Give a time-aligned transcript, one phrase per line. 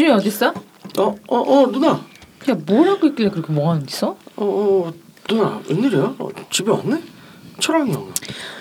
[0.00, 0.54] 지금 어딨어?
[0.96, 2.02] 어, 어, 어, 누나.
[2.48, 4.16] 야 뭐라고 있길래 그렇게 멍하니 있어?
[4.36, 4.92] 어, 어,
[5.28, 6.14] 누나, 웬일이야?
[6.18, 7.02] 어, 집에 왔네?
[7.58, 8.10] 철왕이 형.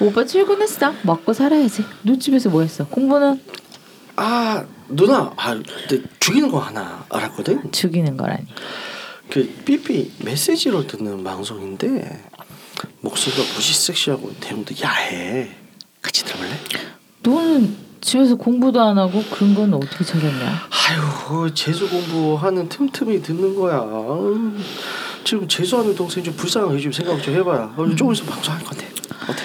[0.02, 0.94] 오빠 출근했어.
[1.04, 1.86] 먹고 살아야지.
[2.02, 2.86] 너 집에서 뭐 했어?
[2.88, 3.42] 공부는
[4.18, 7.72] 아, 누나, 아, 내 죽이는 거 하나 알았거든.
[7.72, 8.46] 죽이는 거라니.
[9.30, 12.22] 그 삐삐 메시지로 듣는 방송인데
[13.00, 15.56] 목소리가 무시 섹시하고 내용도 야해.
[16.02, 16.52] 같이 들어볼래?
[17.24, 20.68] 너는 집에서 공부도 안 하고 그런 건 어떻게 찾았냐?
[20.72, 23.80] 아유, 재수 공부하는 틈틈이 듣는 거야.
[23.82, 24.64] 음,
[25.24, 27.74] 지금 재수하는 동생 좀 불쌍하게 좀 생각 좀 해봐야.
[27.76, 28.90] 어, 조금 있으면 방송할 건데.
[29.28, 29.44] 어때?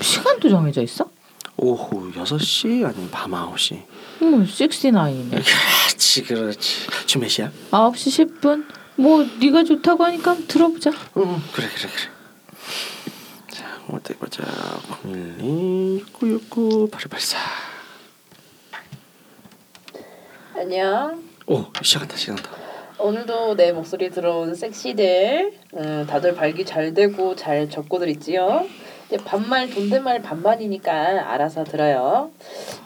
[0.00, 1.08] 시간도 정해져 있어?
[1.56, 3.82] 오후 6시 아니면 밤 9시.
[4.20, 5.30] 뭐 69이네.
[5.30, 6.86] 그렇지 그렇지.
[7.06, 7.50] 지금 몇 시야?
[7.70, 8.64] 9시 10분.
[8.96, 10.90] 뭐 네가 좋다고 하니까 들어보자.
[11.18, 12.10] 응 그래 그래 그래.
[13.52, 14.42] 자 어디 보자.
[15.04, 17.71] 012 6969 8284.
[20.62, 21.20] 안녕.
[21.48, 22.48] 오 시작한다 시작한다.
[23.00, 28.64] 오늘도 내 목소리 들어온 섹시들, 음, 다들 발기 잘 되고 잘 적고들 있지요.
[29.08, 32.30] 이제 반말 존댓말 반반이니까 알아서 들어요.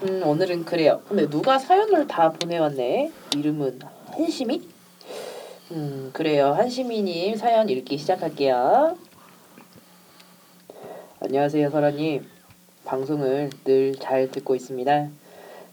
[0.04, 1.02] 음, 오늘은 그래요.
[1.06, 3.12] 근데 누가 사연을 다 보내왔네.
[3.36, 4.66] 이름은 한시민?
[5.72, 6.54] 음, 그래요.
[6.54, 8.96] 한시민님 사연 읽기 시작할게요.
[11.20, 12.26] 안녕하세요, 설아님.
[12.86, 15.08] 방송을 늘 잘 듣고 있습니다.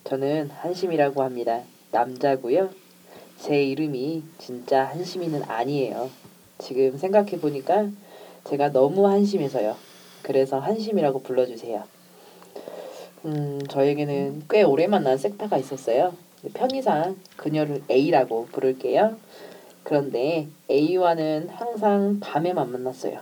[0.04, 1.62] 저는 한심이라고 합니다.
[1.94, 2.70] 남자고요.
[3.38, 6.10] 제 이름이 진짜 한심이는 아니에요.
[6.58, 7.90] 지금 생각해 보니까
[8.46, 9.76] 제가 너무 한심해서요.
[10.24, 11.84] 그래서 한심이라고 불러주세요.
[13.26, 16.14] 음, 저에게는 꽤 오래 만난 섹파가 있었어요.
[16.54, 19.16] 편의상 그녀를 A라고 부를게요.
[19.84, 23.20] 그런데 A와는 항상 밤에만 만났어요.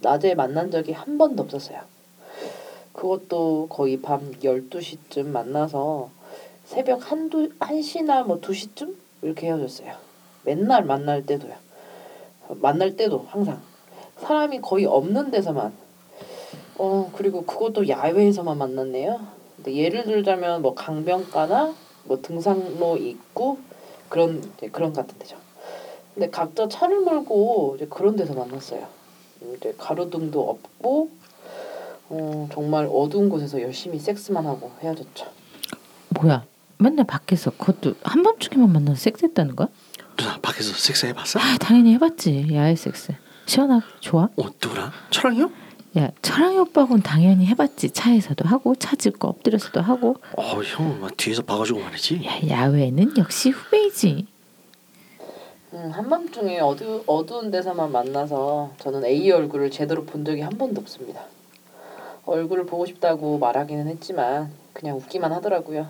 [0.00, 1.80] 낮에 만난 적이 한 번도 없었어요.
[2.92, 6.10] 그것도 거의 밤 12시쯤 만나서
[6.68, 9.94] 새벽 한두, 1시나 뭐 2시쯤 이렇게 헤어졌어요.
[10.44, 11.54] 맨날 만날 때도요.
[12.60, 13.62] 만날 때도 항상
[14.18, 15.72] 사람이 거의 없는 데서만
[16.76, 19.18] 어 그리고 그것도 야외에서만 만났네요.
[19.56, 21.74] 근데 예를 들자면 뭐 강변가나
[22.04, 23.56] 뭐 등산로 입구
[24.10, 25.38] 그런 그런 같은 데죠.
[26.12, 28.86] 근데 각자 차를 몰고 이제 그런 데서 만났어요.
[29.56, 31.08] 이제 가로등도 없고
[32.10, 35.26] 어 정말 어두운 곳에서 열심히 섹스만 하고 헤어졌죠.
[36.20, 36.44] 뭐야?
[36.78, 39.68] 맨날 밖에서 그것도 한밤중에만 만나서 섹스했다는 거야?
[40.16, 41.38] 누나 밖에서 섹스 해봤어?
[41.40, 42.48] 아 당연히 해봤지.
[42.52, 43.12] 야외 섹스.
[43.46, 44.24] 시원하고 좋아?
[44.36, 44.90] 어 누구랑?
[45.10, 45.52] 철왕이 형?
[45.98, 47.90] 야 철랑이 오빠하고는 당연히 해봤지.
[47.90, 50.16] 차에서도 하고 차 짚고 엎드려서도 하고.
[50.36, 52.24] 어형 막 뒤에서 봐가지고 말이지.
[52.24, 54.26] 야 야외는 역시 후배이지.
[55.74, 61.22] 음, 한밤중에 어두, 어두운 데서만 만나서 저는 A 얼굴을 제대로 본 적이 한 번도 없습니다.
[62.24, 65.86] 얼굴을 보고 싶다고 말하기는 했지만 그냥 웃기만 하더라고요.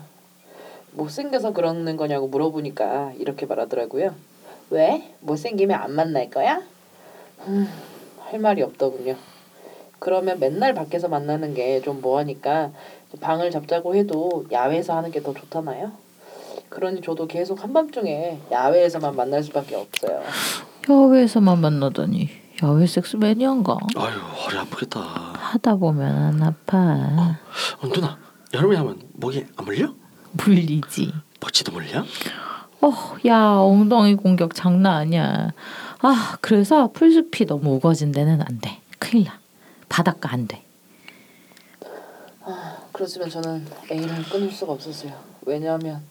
[0.93, 4.13] 못생겨서 그러는 거냐고 물어보니까 이렇게 말하더라고요.
[4.69, 5.13] 왜?
[5.21, 6.61] 못생기면 안 만날 거야?
[7.47, 7.67] 음,
[8.19, 9.15] 할 말이 없더군요.
[9.99, 12.71] 그러면 맨날 밖에서 만나는 게 좀 뭐하니까
[13.19, 15.91] 방을 잡자고 해도 야외에서 하는 게 더 좋잖아요.
[16.69, 20.21] 그러니 저도 계속 한밤중에 야외에서만 만날 수밖에 없어요.
[20.89, 22.29] 야외에서만 만나다니.
[22.61, 23.77] 야외 섹스 매니아인가?
[23.95, 24.99] 아유 허리 아프겠다.
[24.99, 27.37] 하다 보면 안 아파.
[27.81, 28.17] 어, 누나
[28.53, 29.87] 여름에 하면 목이 안 물려?
[30.31, 31.13] 물리지.
[31.39, 32.03] 버치도 물려?
[32.81, 32.93] 어,
[33.25, 35.51] 야 엉덩이 공격 장난 아니야.
[36.01, 38.79] 아 그래서 풀숲이 너무 우거진 데는 안 돼.
[38.99, 39.39] 큰일 나.
[39.89, 40.63] 바닷가 안 돼.
[42.43, 45.13] 아, 그렇지만 저는 A를 끊을 수가 없었어요.
[45.41, 46.03] 왜냐하면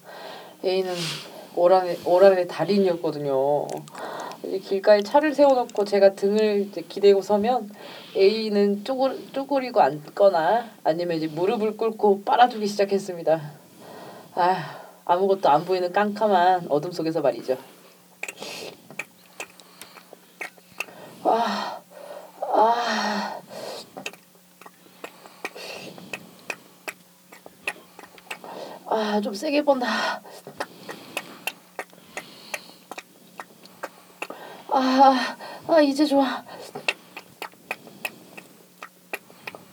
[0.65, 0.95] A는
[1.55, 3.67] 오란의 오란의 달인이었거든요.
[4.63, 7.71] 길가에 차를 세워놓고 제가 등을 이제 기대고 서면
[8.17, 13.41] A는 쪼글 쪼그리고 앉거나 아니면 이제 무릎을 꿇고 빨아주기 시작했습니다.
[14.35, 17.57] 아 아무것도 안 보이는 깜깜한 어둠 속에서 말이죠.
[21.25, 21.81] 아,
[22.41, 23.41] 아.
[28.87, 30.23] 아, 좀 세게 본다.
[34.71, 35.37] 아,
[35.67, 36.45] 아, 이제 좋아.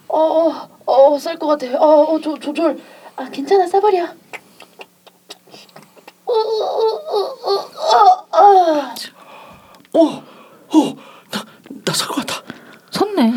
[0.08, 1.78] 어, 어, 어, 쌀것 같아.
[1.78, 2.78] 어, 어, 조, 조절.
[3.16, 4.25] 아, 괜찮아, 싸버려.
[6.36, 8.94] 어, 어, 어, 어, 어, 아.
[9.94, 9.98] 어,
[10.68, 10.96] 어,
[11.30, 11.44] 나
[11.84, 12.42] 나살 것 같아.
[12.90, 13.32] 섰네.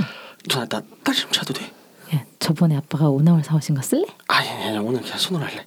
[0.47, 1.71] 누나 나 딸 좀 차도 돼?
[2.15, 4.05] 야 저번에 아빠가 오나홀 사오신 거 쓸래?
[4.27, 5.65] 아니 아니 오늘 그냥 손으로 할래.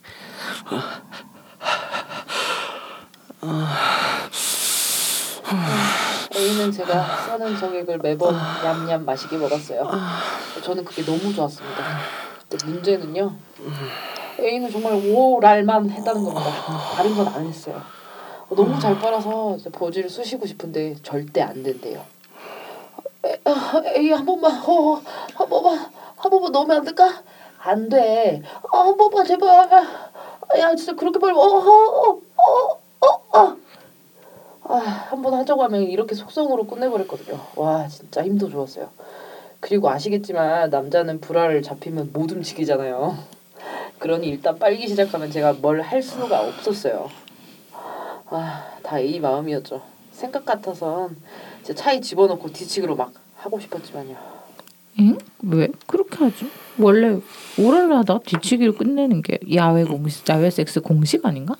[6.34, 9.90] A는 제가 써는 정액을 매번 냠냠 마시게 먹었어요.
[10.62, 11.84] 저는 그게 너무 좋았습니다.
[12.48, 13.36] 근데 문제는요.
[14.40, 16.50] A는 정말 오랄만 했다는 겁니다.
[16.94, 17.80] 다른 건 안 했어요.
[18.48, 22.04] 어, 너무 잘 빨아서 진짜 버지를 쑤시고 싶은데 절대 안 된대요.
[23.24, 25.00] 에, 아, 에이 한 번만 어,
[25.34, 25.78] 한 번만
[26.16, 27.22] 한 번만 넣으면 안 될까?
[27.60, 28.42] 안 돼.
[28.72, 29.48] 아, 한 번만 제발.
[29.72, 33.56] 아, 야 진짜 그렇게 빨리 어어어어 어 어, 어,
[34.64, 37.38] 아, 한 번 하자고 하면 이렇게 속성으로 끝내버렸거든요.
[37.56, 38.88] 와 진짜 힘도 좋았어요.
[39.60, 43.16] 그리고 아시겠지만 남자는 불알을 잡히면 못 움직이잖아요.
[44.02, 47.08] 그러니 일단 빨기 시작하면 제가 뭘 할 수가 없었어요.
[48.30, 49.80] 아, 다 A 마음이었죠.
[50.10, 51.16] 생각 같아선
[51.62, 54.16] 제 차에 집어넣고 뒤치기로 막 하고 싶었지만요.
[54.98, 55.18] 응?
[55.42, 56.50] 왜 그렇게 하지?
[56.78, 57.18] 원래
[57.58, 61.54] 오랄을 하다가 뒤치기를 끝내는 게 야외 공식, 야외 섹스 공식 아닌가?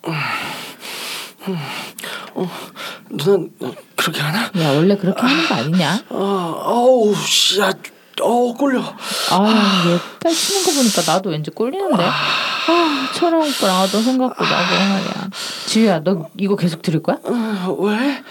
[3.11, 3.49] 누나
[3.97, 4.51] 그렇게 하나?
[4.63, 6.05] 야 원래 그렇게 하는 거 아니냐?
[6.11, 7.73] 아, 아우 씨야,
[8.23, 8.81] 어 꼴려.
[8.81, 12.03] 아 얘 딸 치는 거 보니까 나도 왠지 꼴리는데.
[12.05, 15.31] 아 철아 오빠랑 하던 생각도 나고 말이야.
[15.67, 17.19] 지우야 너 이거 계속 들을 거야?
[17.25, 18.23] 어, 왜?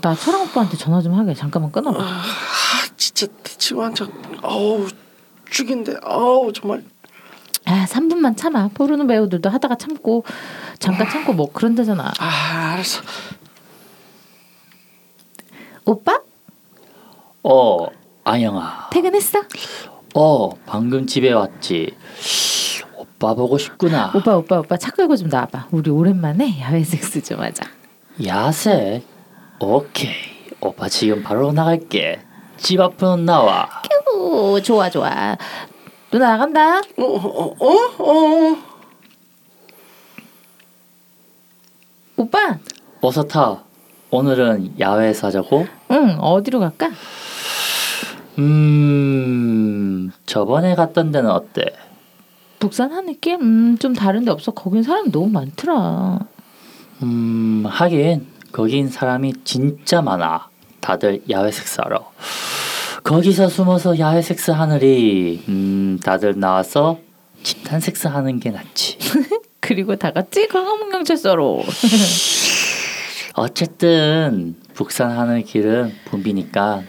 [0.00, 1.34] 나 철아 오빠한테 전화 좀 하게.
[1.34, 2.00] 잠깐만 끊어봐.
[2.02, 2.22] 아,
[2.96, 4.10] 진짜 대치고 한장
[4.42, 4.88] 어우
[5.50, 6.82] 죽인데 어우 정말
[7.64, 8.70] 아 3분만 참아.
[8.74, 10.24] 포르노 배우들도 하다가 참고
[10.78, 12.12] 잠깐 참고 뭐 그런다잖아.
[12.18, 13.00] 아 알았어
[15.84, 16.20] 오빠
[17.44, 17.86] 어,
[18.24, 18.88] 아영아.
[18.90, 19.40] 퇴근했어?
[20.14, 21.96] 어, 방금 집에 왔지.
[22.96, 24.12] 오빠 보고 싶구나.
[24.14, 25.68] 오빠 오빠 오빠 차 끌고 좀 나와봐.
[25.72, 27.64] 우리 오랜만에 야외 섹스 좀 하자.
[28.24, 29.04] 야색?
[29.60, 30.12] 오케이.
[30.60, 32.20] 오빠 지금 바로 나갈게.
[32.56, 33.68] 집 앞으로 나와.
[34.14, 35.36] 오 좋아 좋아.
[36.10, 36.78] 누나 나간다.
[36.78, 37.66] 어 어 어 어,
[37.98, 38.56] 어, 어.
[42.16, 42.58] 오빠.
[43.00, 43.64] 어서 타.
[44.10, 45.66] 오늘은 야외에서 하자고?
[45.90, 46.90] 응 어디로 갈까?
[48.38, 51.64] 음, 저번에 갔던 데는 어때?
[52.58, 53.34] 북산 하늘길?
[53.34, 54.52] 음좀 다른데 없어.
[54.52, 56.20] 거긴 사람이 너무 많더라.
[57.02, 60.48] 음, 하긴 거긴 사람이 진짜 많아.
[60.80, 62.10] 다들 야외 섹스하러.
[63.02, 66.98] 거기서 숨어서 야외 섹스 하느리 음, 다들 나와서
[67.42, 68.98] 집단 섹스 하는 게 낫지.
[69.60, 71.64] 그리고 다 같이 광화문경찰서로.
[73.34, 76.82] 어쨌든 북산 하는 길은 붐비니까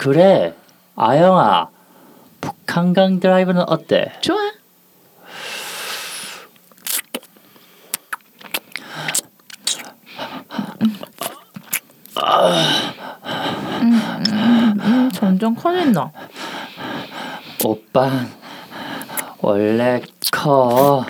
[0.00, 0.54] 그래
[0.96, 1.68] 아영아
[2.40, 4.10] 북한강 드라이브는 어때?
[4.22, 4.38] 좋아.
[13.82, 13.92] 음,
[14.32, 16.10] 음, 음, 점점 커진다.
[17.62, 18.10] 오빠
[19.42, 20.00] 원래
[20.32, 21.04] 커.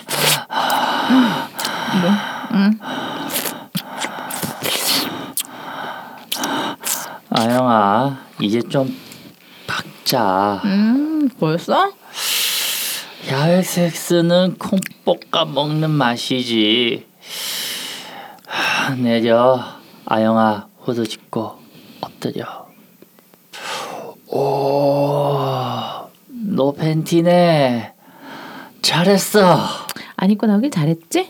[7.30, 8.96] 아영아 이제 좀
[9.66, 10.62] 박자.
[10.64, 11.92] 음, 벌써?
[13.30, 17.06] 야외 섹스는 콩 볶아 먹는 맛이지.
[18.46, 19.62] 하, 내려
[20.06, 21.58] 아영아 후드 짚고
[22.00, 22.66] 엎드려.
[24.28, 27.94] 오, 너 팬티네.
[28.82, 29.58] 잘했어.
[30.16, 31.28] 안 입고 나오길 잘했지?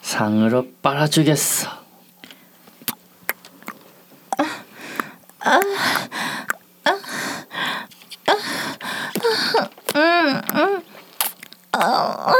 [0.00, 1.68] 상으로 빨아주겠어.
[5.42, 5.60] 아,
[11.80, 12.34] 좋아.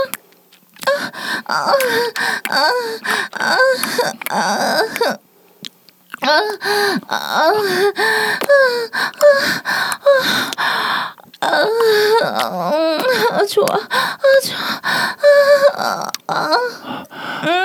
[16.26, 16.42] 아,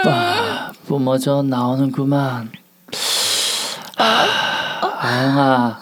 [0.04, 0.64] 좋아.
[0.88, 2.52] 뿜어져 나오는구만.
[3.98, 5.82] 아영아,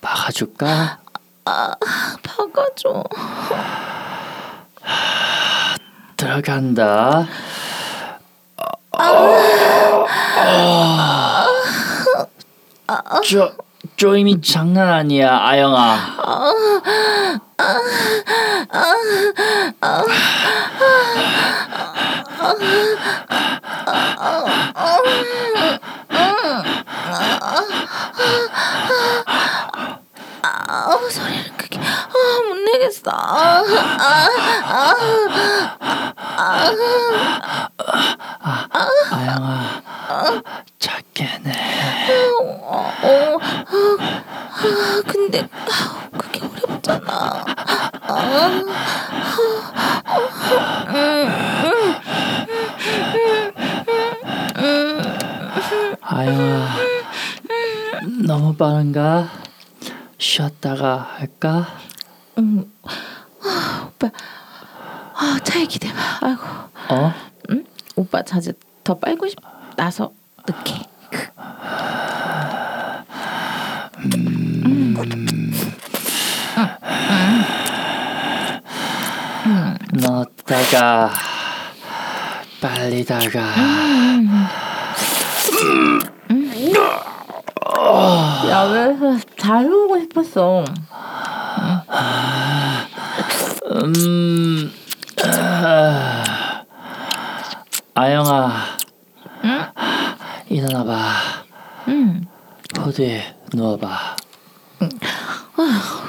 [0.00, 0.98] 박아줄까?
[2.22, 3.02] 박아줘.
[6.16, 7.26] 들어간다.
[13.28, 13.52] 저
[13.96, 15.96] 조임이 장난 아니야, 아영아.
[30.70, 31.78] 아, 소리를 크게.
[31.80, 32.12] 아,
[32.46, 33.10] 못 내겠어.
[33.10, 33.64] 아,
[39.10, 39.82] 아영아,
[40.78, 41.52] 작게 내.
[42.42, 47.44] 어, 어, 아, 근데 아, 그게 어렵잖아.
[56.02, 56.68] 아영아,
[58.26, 59.47] 너무 빠른가?
[60.18, 61.66] 쉬었다가 할까?
[62.38, 64.10] 음, 아, 오빠.
[65.14, 65.94] 아, 차에 기대봐.
[66.20, 66.42] 아이고.
[66.90, 67.12] 어?
[67.96, 68.52] 오빠 자제
[68.84, 69.38] 더 빨고 싶
[69.76, 70.12] 나서
[70.46, 70.86] 늦게.
[79.92, 81.12] 넣다가
[82.60, 83.40] 빨리 다가
[86.30, 87.07] 야외
[87.78, 90.64] 에서 잘 놀고 싶었어.
[93.70, 94.72] 음
[95.24, 96.64] 아,
[97.94, 98.52] 아영아
[100.48, 101.12] 일어나봐
[101.88, 102.26] 응.
[102.78, 104.16] 호두에 누워봐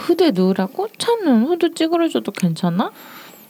[0.06, 0.88] 후대 누우라고?
[0.98, 2.92] 차는 후드 찌그러져도 괜찮아?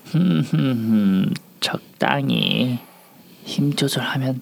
[0.05, 2.79] 흠흠흠 적당히
[3.43, 4.41] 힘 조절하면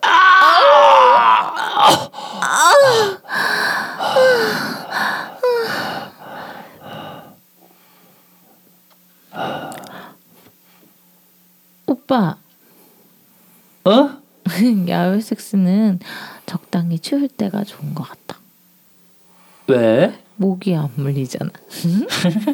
[15.11, 15.99] 야외 섹스는
[16.45, 18.39] 적당히 치울 때가 좋은 것 같다.
[19.67, 20.17] 왜?
[20.37, 21.51] 목이 안 물리잖아.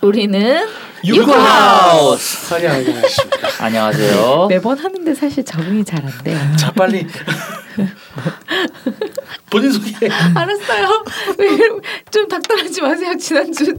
[0.00, 0.66] 우리는
[1.04, 3.08] 유쿠하우스 안녕하십니까.
[3.64, 6.38] 안녕하세요 매번 하는데 사실 적응이 잘 안 돼요.
[6.56, 7.06] 자 빨리
[9.50, 9.92] 본인 소개.
[10.34, 11.04] 알았어요.
[12.10, 13.16] 좀 닥달하지 마세요.
[13.18, 13.78] 지난주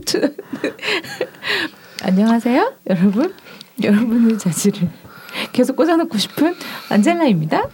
[2.02, 3.34] 안녕하세요, 여러분.
[3.82, 4.88] 여러분의 자지를
[5.52, 6.54] 계속 꽂아놓고 싶은
[6.90, 7.68] 안젤라입니다.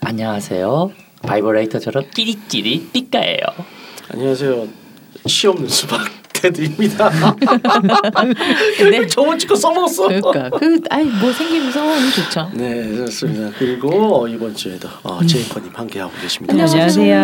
[0.00, 0.92] 안녕하세요
[1.22, 3.38] 바이브레이터처럼 찌릿찌릿 삐까예요
[4.10, 4.68] 안녕하세요.
[5.26, 7.10] 시 없는 수박 테 드입니다.
[8.90, 9.06] 네.
[9.06, 10.08] 저번 주거 써먹었어.
[10.08, 12.50] 그러니까 그 아이 뭐 생기면 써오면 좋죠.
[12.54, 13.50] 네 그렇습니다.
[13.58, 16.52] 그리고 어, 이번 주에도 어, 제이퍼님 함께하고 계십니다.
[16.52, 17.14] 안녕하세요.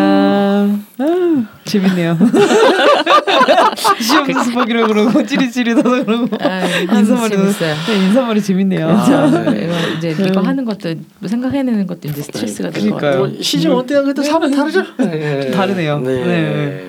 [0.98, 2.18] 아, 재밌네요.
[4.00, 7.74] 시험도 수박이라고 그러고 찌릿찌릿하다 그러고 아, 인사말이 재밌어요.
[7.86, 8.88] 네, 인사말이 재밌네요.
[8.88, 9.50] 아, 그렇죠.
[9.50, 9.64] 네.
[9.64, 10.94] 이거 이제 이거 하는 것도
[11.26, 12.96] 생각해내는 것도 이제 스트레스가 될 것.
[12.96, 13.18] 같아요.
[13.18, 14.82] 뭐 시즌 1 때랑 그때 사람 다르죠?
[14.98, 15.50] 네.
[15.50, 15.98] 다르네요.
[16.00, 16.24] 네.
[16.24, 16.86] 네.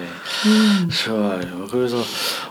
[0.89, 1.67] 좋아요.
[1.69, 1.97] 그래서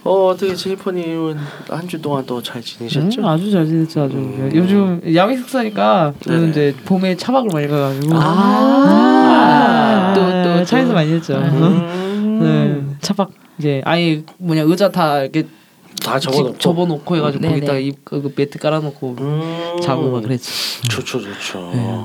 [0.05, 1.37] 어, 어떻게 제이퍼님은
[1.69, 3.21] 한 주 동안 또 잘 지내셨죠?
[3.21, 4.03] 음, 아주 잘 지냈죠.
[4.03, 4.51] 아주 음.
[4.55, 6.37] 요즘 야외 숙사니까 네네.
[6.37, 10.65] 저는 이제 봄에 차박을 많이 가가지고 아, 또, 또, 또.
[10.65, 11.35] 차에서 많이 했죠.
[11.37, 12.39] 음.
[12.43, 15.47] 네, 차박 이제 아예 뭐냐 의자 다 이렇게
[16.03, 16.59] 다 접어놓고.
[16.59, 17.55] 접어놓고 해가지고 네네.
[17.55, 19.77] 거기다가 이, 그 매트 깔아놓고 음.
[19.83, 20.51] 자고 막 그랬죠.
[20.89, 21.71] 좋죠, 좋죠.
[21.75, 22.05] 네.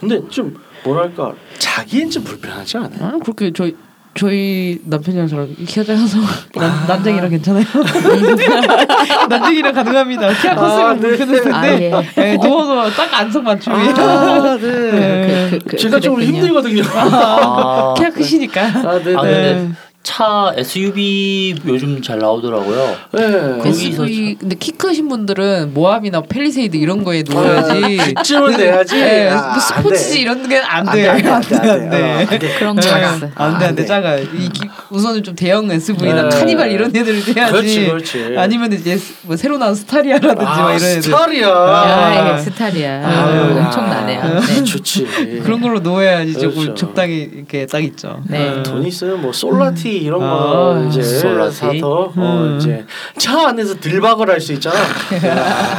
[0.00, 3.04] 근데 좀 뭐랄까 자기엔 좀 불편하지 않아요?
[3.04, 3.74] 아 그렇게 저희
[4.14, 6.18] 저희 남편이랑 저랑 키가 작아서
[6.54, 7.64] 난, 난쟁이랑 괜찮아요.
[9.28, 10.28] 난쟁이랑 가능합니다.
[10.34, 11.00] 키가 컸으면 아, 네.
[11.00, 12.22] 불편했을 텐데 아, 예.
[12.22, 13.76] 네, 누워서 딱 안성 맞춤이.
[13.76, 14.90] 아, 네.
[14.90, 15.48] 네.
[15.50, 16.38] 그, 그, 그, 제가 좀 그랬군요.
[16.38, 16.82] 힘들거든요.
[16.94, 18.62] 아, 키가 크시니까.
[18.62, 19.68] 아, 네, 아 네.
[20.04, 23.58] 차 SUV 요즘 잘 나오더라고요 네.
[23.58, 28.14] 거기서 SUV 근데 키 크신 분들은 모함이나 펠리세이드 이런 거에 놓아야지.
[28.14, 28.96] 그쯤은 내야지.
[28.96, 30.18] 네, 아, 뭐 돼.
[30.20, 31.02] 이런 게안안 돼.
[31.02, 32.02] 돼, 안 돼, 안 돼, 안안 돼.
[32.02, 32.54] 어, 안 돼.
[32.58, 32.88] 그런 거 네.
[32.88, 33.28] 있어.
[33.34, 33.86] 안 돼, 안 돼, 돼.
[33.86, 34.16] 작아.
[34.18, 36.36] 이 기- 우선은 좀 대형 SUV나 네.
[36.38, 37.52] 카니발 이런 애들을 해야지.
[37.52, 38.34] 그렇지, 그렇지.
[38.36, 41.02] 아니면 이제 뭐 새로 나온 스타리아라든지 막 아, 이런 애들.
[41.02, 41.48] 스타리아.
[41.48, 42.38] 야, 아.
[42.38, 43.08] 엑스탈이야.
[43.08, 44.20] 아유, 엄청 나네요.
[44.20, 44.64] 아, 네.
[44.64, 45.06] 좋지.
[45.44, 46.74] 그런 걸로 놓아야지 조금 그렇죠.
[46.74, 48.20] 적당히 이렇게 딱 있죠.
[48.28, 48.48] 네.
[48.50, 48.62] 음.
[48.62, 51.54] 돈 있으면 뭐 솔라티 이런 거 아, 이제 솔라티?
[51.56, 52.56] 사서 어 음.
[52.58, 52.84] 이제
[53.18, 54.76] 차 안에서 들박을 할 수 있잖아.
[55.26, 55.76] 야,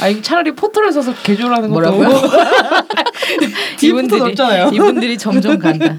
[0.00, 2.30] 아니 차라리 포터를 사서 개조하는 것도 뭐라고요?
[3.78, 4.70] 뒤부터 없잖아요.
[4.72, 5.96] 이분들이 점점 간다.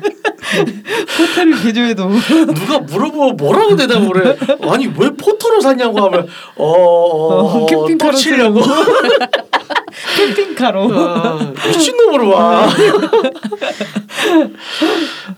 [1.18, 2.10] 포터를 개조해도
[2.54, 4.38] 누가 물어보면 뭐라고 대답을 해?
[4.70, 8.62] 아니 왜 포터를 샀냐고 하면 어, 어, 어, 캠핑카로 또 치려고
[10.18, 10.90] 캠핑카로.
[10.94, 12.68] 아, 미친놈으로 와.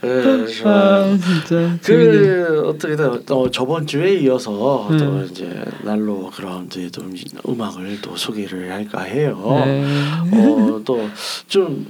[0.01, 0.09] 네.
[0.09, 0.44] 아
[1.47, 1.77] 진짜.
[1.81, 2.11] 재밌네.
[2.19, 5.27] 그 어떻게든 어, 저번 주에 이어서 또 음.
[5.29, 7.15] 이제 난로 그라운드의 또 음-
[7.47, 9.37] 음악을 또 소개를 할까 해요.
[9.65, 9.83] 네.
[10.33, 11.87] 어, 또좀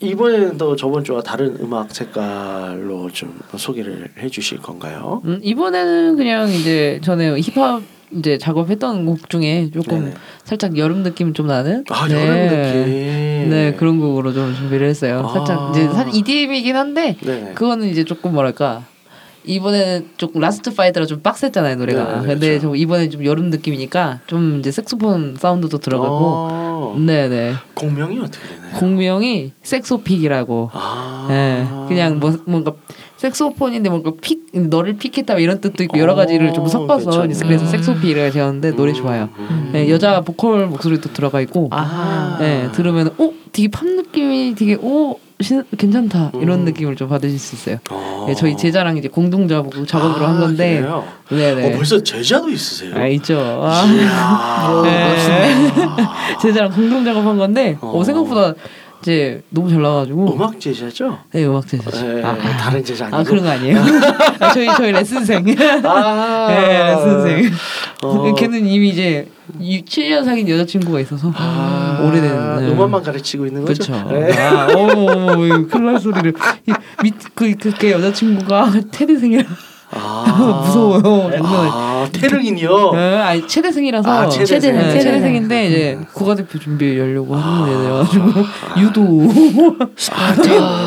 [0.00, 5.22] 이번에는 또 저번 주와 다른 음악 색깔로 좀 소개를 해주실 건가요?
[5.24, 7.80] 음, 이번에는 그냥 이제 전에 힙합
[8.18, 10.14] 이제 작업했던 곡 중에 조금 네네.
[10.44, 12.14] 살짝 여름 느낌 좀 나는 아 네.
[12.14, 13.50] 여름 느낌.
[13.50, 15.24] 네 그런 곡으로 좀 준비를 했어요.
[15.26, 15.32] 아.
[15.32, 17.52] 살짝 이제 사실 EDM이긴 한데 네네.
[17.54, 18.84] 그거는 이제 조금 뭐랄까
[19.44, 22.20] 이번에는 조금 last fight라 좀 빡셌잖아요 노래가.
[22.20, 22.62] 네, 근데 그렇죠.
[22.62, 26.16] 좀 이번에 좀 여름 느낌이니까 좀 이제 색소폰 사운드도 들어가고.
[26.18, 27.54] 어, 네네.
[27.74, 28.72] 곡명이 어떻게 되나요?
[28.74, 30.70] 곡명이 색소픽이라고.
[30.72, 32.72] 아, 예, 그냥 뭐 뭔가
[33.16, 37.66] 색소폰인데 뭔가 pick 너를 pick했다 이런 뜻도 있고 여러 가지를 좀 어, 섞어서 그래서 음.
[37.66, 39.28] 색소픽이라고 되었는데 노래 좋아요.
[39.38, 39.72] 음.
[39.74, 42.38] 예, 여자 보컬 목소리도 들어가 있고, 아.
[42.40, 46.64] 예, 들으면 어 되게 팝 느낌이 되게 오 신- 괜찮다 이런 음.
[46.66, 47.78] 느낌을 좀 받으실 수 있어요.
[47.90, 48.26] 어.
[48.28, 51.04] 예, 저희 제자랑 이제 공동 작업 작업으로 한 아, 건데, 그래요?
[51.30, 51.68] 네네.
[51.68, 52.94] 어, 벌써 제자도 있으세요?
[52.96, 53.38] 아 있죠.
[53.62, 54.82] 아.
[54.84, 55.16] 네.
[56.40, 58.04] 제자랑 공동 작업한 건데, 어, 어.
[58.04, 58.54] 생각보다
[59.06, 61.20] 이제 너무 잘 나와가지고, 음악 제자죠?
[61.32, 61.90] 네 음악 제자.
[62.02, 63.16] 네, 아, 다른 제자 아니고.
[63.18, 63.78] 아 그런 거 아니에요?
[64.40, 65.44] 아, 저희 저희 레슨생.
[65.84, 67.52] 아, 네, 레슨생.
[68.02, 68.34] 어.
[68.34, 69.28] 걔는 이미 이제
[69.60, 72.72] 7년 사귄 여자친구가 있어서 아, 오래된 네.
[72.72, 73.84] 음악만 가르치고 있는 거죠.
[73.92, 74.10] 그렇죠.
[74.10, 74.36] 네.
[74.44, 76.34] 아, 어머 어머 어머 큰일 날 소리를
[77.04, 79.44] 밑그 그게 여자친구가 테드생이라
[79.92, 81.30] 아, 무서워요.
[81.30, 82.92] 장난 아, 태릉인이요.
[82.92, 84.74] 네, 아니 최대생이라서 아, 최대생.
[84.74, 85.02] 네, 최대생.
[85.02, 88.44] 최대생인데 이제 국가대표 준비하려고 하는 애들이가지고
[88.80, 89.02] 유도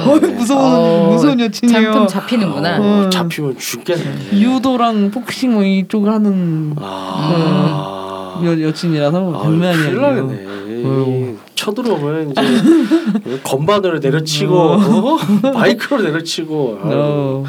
[0.05, 1.81] 어, 무서운 어, 무서운 여친이에요.
[1.81, 2.77] 장점 잡히는구나.
[2.79, 3.05] 어.
[3.05, 4.03] 어, 잡히면 죽겠네.
[4.33, 11.48] 유도랑 복싱 뭐 이쪽을 하는 아, 여, 여친이라서 아, 장난이 큰일 아니에요.
[11.59, 12.41] 쳐들어오면 이제
[13.43, 15.17] 건반으로 내려치고 어?
[15.53, 16.79] 마이크로 내려치고.
[16.83, 16.93] 아유.
[16.93, 17.43] 어.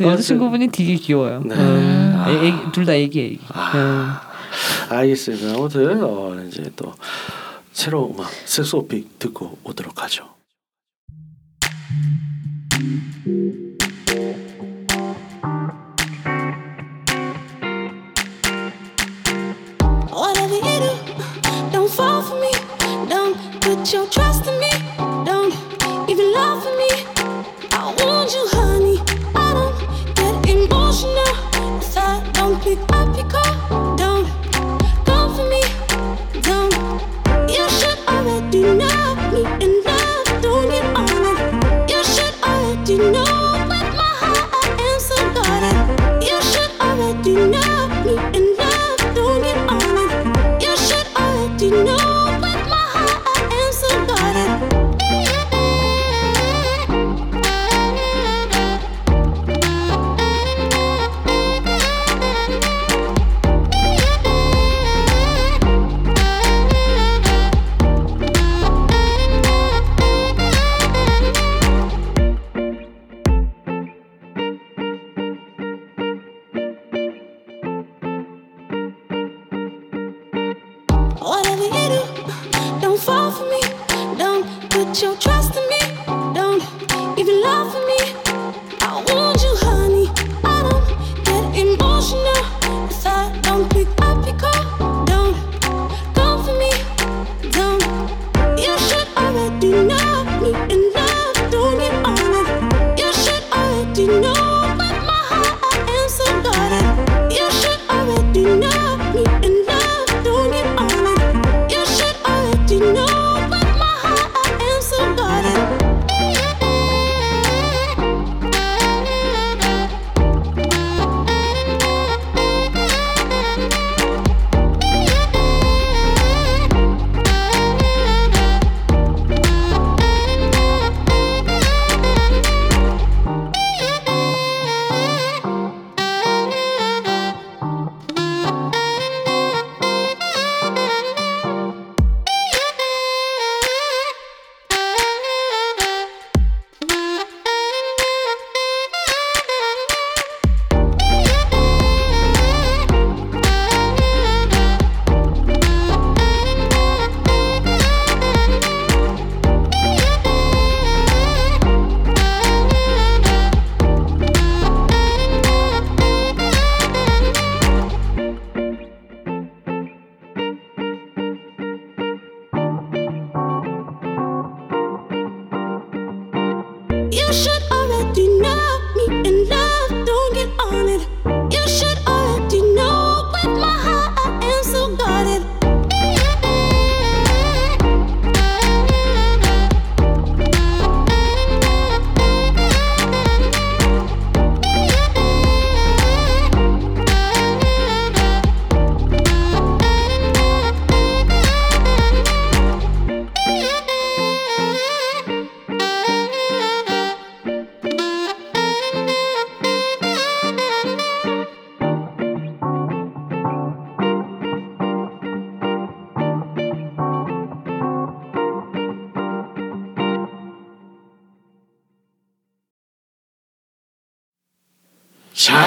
[0.00, 1.40] 여자친구분이 되게 귀여워요.
[1.44, 1.54] 네.
[1.54, 2.72] 음.
[2.72, 3.40] 둘다 애기 애기.
[3.52, 4.20] 아.
[4.88, 5.54] 알겠습니다.
[5.54, 6.92] 아무튼 어, 이제 또
[7.72, 10.34] 새로운 음악 섹소픽 듣고 오도록 하죠.
[23.76, 24.73] Put your trust in me.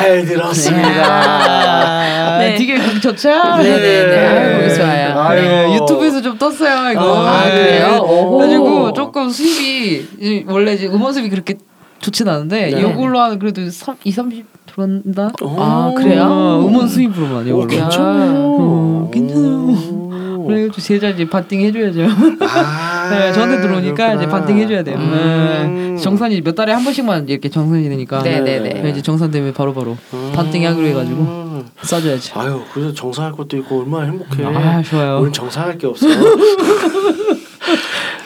[0.07, 2.37] 잘 들었습니다.
[2.39, 2.55] 네.
[2.55, 3.29] 되게 곡 좋죠?
[3.57, 4.63] 네네네.
[4.63, 5.19] 아이고, 좋아요.
[5.19, 5.41] 아유.
[5.41, 7.27] 네, 유튜브에서 좀 떴어요 이거.
[7.27, 7.51] 아, 네.
[7.51, 7.99] 그래요?
[8.03, 8.37] 오호.
[8.37, 11.55] 그래가지고 조금 수입이 이- 원래 이제 음원 수입이 그렇게
[11.99, 12.79] 좋진 않은데 네.
[12.79, 15.31] 이걸로 한 그래도 3, 2, 30 들어간다.
[15.57, 16.23] 아, 그래요?
[16.23, 17.63] 어, 음원 수입으로만 오, 이걸로.
[17.63, 19.09] 어, 괜찮아요.
[20.47, 20.49] 오.
[20.49, 22.03] 그래가지고 제자 이제 반띵 해줘야죠.
[22.41, 24.29] 아, 네, 저한테 들어오니까 이제 그렇구나.
[24.29, 24.97] 반띵 해줘야 돼요.
[24.97, 25.95] 음.
[25.95, 26.01] 네.
[26.01, 28.21] 정산이 몇 달에 한 번씩만 이렇게 정산이 되니까.
[28.21, 28.69] 네네네.
[28.69, 30.31] 그래서 이제 정산 되면 바로 바로 음.
[30.33, 32.31] 반띵하기로 해가지고 싸줘야지.
[32.35, 34.45] 아유, 그래서 정상할 것도 있고 얼마나 행복해.
[34.45, 35.19] 아 좋아요.
[35.19, 36.07] 오늘 정상할 게 없어.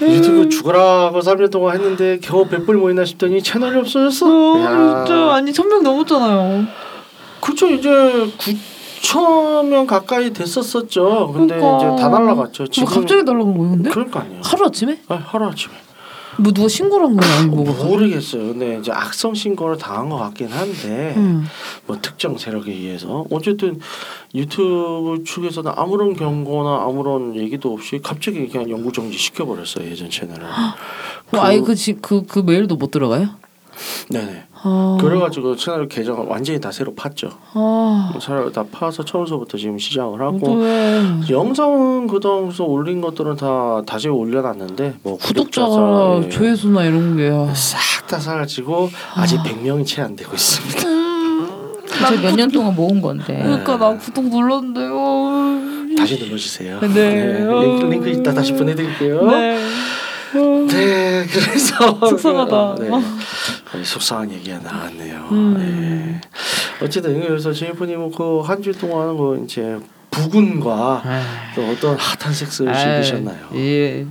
[0.02, 4.26] 유튜브 죽어라고 3년 동안 했는데 겨우 100불 모이나 싶더니 채널이 없어졌어.
[4.28, 5.06] 어, 야.
[5.06, 6.66] 진짜 아니 천명 넘었잖아요.
[7.40, 11.32] 그쵸 이제 9 천명 가까이 됐었었죠.
[11.34, 11.78] 근데 그러니까.
[11.94, 12.66] 이제 다 날라갔죠.
[12.80, 13.90] 뭐 갑자기 날라간 거예요, 근데?
[13.90, 14.42] 그러니까 아니에요.
[14.44, 15.00] 하루 아침에?
[15.08, 15.74] 아, 하루 아침에.
[16.38, 17.84] 뭐 누가 신고를 한 거야, 뭐가?
[17.84, 18.48] 모르겠어요.
[18.48, 21.46] 근데 이제 악성 신고를 당한 것 같긴 한데 음.
[21.86, 23.80] 뭐 특정 세력에 의해서 어쨌든
[24.34, 30.46] 유튜브 측에서는 아무런 경고나 아무런 얘기도 없이 갑자기 그냥 영구 정지 시켜버렸어요 예전 채널을.
[31.30, 33.28] 그, 아예 그그 그 그 메일도 못 들어가요?
[34.10, 34.44] 네네.
[34.64, 34.98] 아.
[35.00, 37.32] 그래가지고 채널 계정 완전히 다 새로 팠죠.
[37.54, 38.14] 아.
[38.22, 41.30] 차라리 다 파서 처음서부터 지금 시작을 하고 어떡해.
[41.32, 47.30] 영상은 그동안서 올린 것들은 다 다시 올려놨는데 뭐 구독자 구독자 조회수나 이런 게.
[47.34, 47.54] 아.
[47.54, 50.82] 싹다 사라지고 아직 100명이 채 안 되고 있습니다.
[52.08, 53.40] 저몇년 동안 모은 건데.
[53.44, 55.96] 그러니까 나 구독 눌렀는데 요.
[55.98, 56.80] 다시 눌러주세요.
[56.94, 57.40] 네.
[57.48, 59.22] 링크, 링크 이따 다시 보내드릴게요.
[59.26, 59.60] 네,
[60.34, 61.26] 네.
[61.32, 62.76] 그래서 속상하다.
[62.80, 62.90] 네.
[63.74, 65.28] 아니, 속상한 얘기가 나왔네요.
[65.32, 65.58] 음.
[65.58, 66.22] 네.
[66.86, 69.80] 어쨌든 그래서 제이프님은 그한주 동안 그 이제
[70.10, 71.04] 부군과
[71.56, 73.50] 또 어떤 핫한 섹스를 즐기셨나요?
[73.56, 74.06] 예.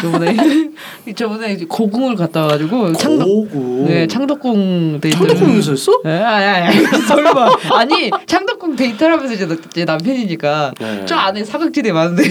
[0.00, 0.36] 저번에
[1.14, 3.84] 저번에 고궁을 갔다 와가지고 창덕 고궁.
[3.88, 5.16] 네 창덕궁 데이트.
[5.18, 5.92] 창덕궁에서 했어?
[6.04, 11.02] 예, 아니 아니 아니 설마 아니 창덕궁 데이트를 하면서 이제, 나- 이제 남편이니까 네.
[11.06, 12.22] 저 안에 사각지대 많은데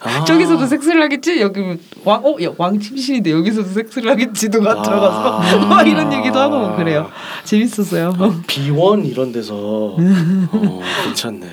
[0.00, 0.24] 아.
[0.24, 1.60] 저기서도 섹스를 하겠지 여기
[2.04, 4.82] 왕어 왕 침실인데 여기서도 섹스를 하겠지도 가 아.
[4.82, 7.10] 들어가서 막 이런 얘기도 하고 그래요
[7.44, 8.12] 재밌었어요.
[8.46, 11.46] 비원 이런 데서 어, 괜찮네.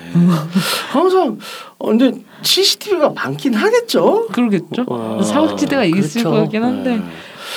[0.92, 1.38] 항상
[1.80, 2.12] 어, 근데
[2.42, 4.28] CCTV가 많긴 하겠죠.
[4.28, 4.84] 그러겠죠.
[4.86, 6.30] 와, 사각지대가 있을 그렇죠.
[6.30, 6.96] 것 같긴 한데.
[6.98, 7.02] 네.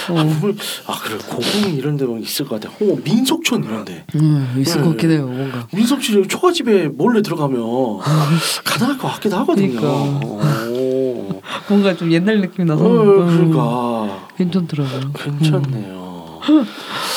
[0.09, 0.57] 아, 보면
[0.87, 2.73] 아 그래 고궁 이런 데가 있을 것 같아.
[2.81, 4.05] 어 민속촌 이런 데.
[4.15, 4.83] 음 있을 네.
[4.83, 5.67] 것 같긴 해요 뭔가.
[5.73, 7.59] 민속촌 초가집에 몰래 들어가면
[8.65, 9.79] 가능할 것 같기도 하거든요.
[9.79, 10.69] 그러니까.
[10.71, 11.41] 오.
[11.69, 15.11] 뭔가 좀 옛날 느낌이 나서 어, 음, 그러니까 괜찮더라고요.
[15.13, 16.39] 괜찮네요.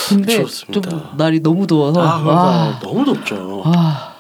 [0.09, 0.89] 근데 좋습니다.
[0.91, 3.63] 좀 날이 너무 더워서 아 그러니까 와, 너무 덥죠.
[3.65, 4.15] 아,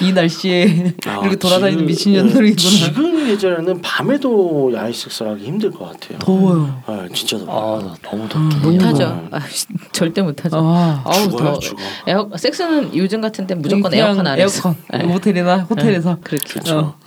[0.00, 2.56] 이 날씨에 아, 이렇게 돌아다니는 지금, 미친년들이구나.
[2.56, 6.18] 지금 예전에는 밤에도 야외 섹스를 하기 힘들 것 같아요.
[6.18, 6.82] 더워요.
[6.86, 7.78] 아 진짜 더워.
[7.80, 8.72] 아 너무 너무 해요.
[8.72, 9.04] 못하죠.
[9.06, 9.28] 음.
[9.30, 10.56] 아, 씨, 절대 못하죠.
[10.58, 11.82] 아, 아우 죽어요 더 죽어.
[12.06, 14.74] 에어 섹스는 요즘 같은 때 무조건 에어컨 아래서.
[14.92, 16.60] 에어컨 모텔이나 호텔에서 그렇죠.
[16.60, 16.78] 그렇죠.
[16.78, 16.98] 어.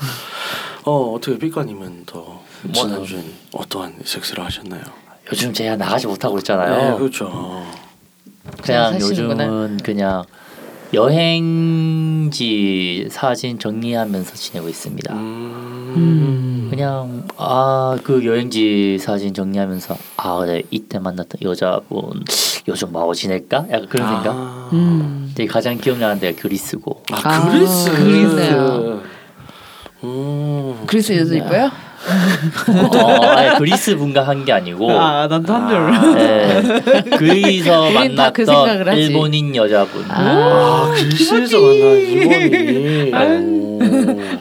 [0.86, 4.82] 어 어떻게 삐까님은 더 뭐, 지난주엔 어떠한 섹스를 하셨나요?
[5.32, 6.98] 요즘 제가 나가지 못하고 네 있잖아요.
[6.98, 7.66] 그렇죠.
[8.62, 9.00] 그냥.
[9.00, 10.24] 요즘은 그냥
[10.94, 15.14] 여행지 사진 정리하면서 지내고 있습니다.
[15.14, 16.68] 음.
[16.70, 22.24] 그냥 아 그 여행지 사진 정리하면서 아 그래 이때 만났던 여자분
[22.68, 23.66] 요즘 뭐하고 지낼까?
[23.70, 24.28] 약간 그런 생각.
[24.36, 25.26] 아, 음.
[25.28, 27.04] 근데 가장 기억나는 데가 그리스고.
[27.12, 27.92] 아, 아, 그리스.
[27.92, 29.02] 그리스요.
[30.04, 30.84] 음.
[30.88, 31.70] 그리스 여자 이뻐요?
[32.68, 36.16] 어, 아니, 그리스 분가 한게 아니고 아, 난또 한 줄.
[36.16, 36.62] 네,
[37.18, 39.02] 그리서 우린 다그 만났던 하지.
[39.02, 40.04] 일본인 여자분.
[40.10, 43.14] 아, 그리스에서 만난 일본이.
[43.14, 43.24] 아.
[43.26, 43.64] 오.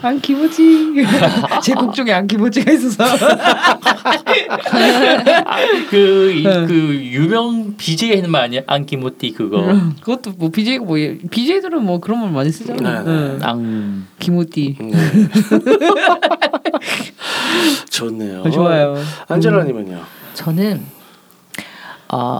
[0.01, 1.05] 안 기모지.
[1.63, 3.03] 제곡 중에 안 기모지가 있어서.
[5.89, 6.65] 그, 이, 네.
[6.65, 6.73] 그
[7.03, 8.61] 유명 BJ 하는 말 아니야?
[8.67, 9.61] 안키모띠 그거.
[9.61, 10.97] 음, 그것도 뭐 BJ가 뭐
[11.31, 13.03] BJ들은 뭐 그런 말 많이 쓰잖아.
[13.03, 13.11] 네, 네.
[13.11, 13.39] 응.
[13.41, 14.05] 앙.
[14.19, 14.77] 기모띠.
[16.83, 17.85] 네.
[17.89, 18.41] 좋네요.
[18.41, 18.95] 어, 좋아요.
[19.27, 20.01] 안젤라님은요?
[20.33, 20.85] 저는
[22.11, 22.39] 어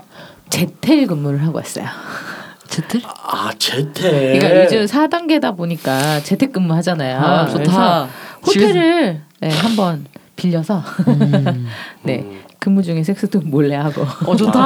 [0.49, 1.85] 재택 근무를 하고 왔어요.
[2.67, 3.01] 제틀?
[3.05, 4.39] 아 재택.
[4.39, 7.19] 그러니까 요즘 4단계다 보니까 재택 근무 하잖아요.
[7.19, 8.07] 아, 좋다.
[8.45, 11.67] 호텔을 네, 한번 빌려서 음.
[12.03, 14.59] 네 근무 중에 섹스도 몰래 하고 어 좋다.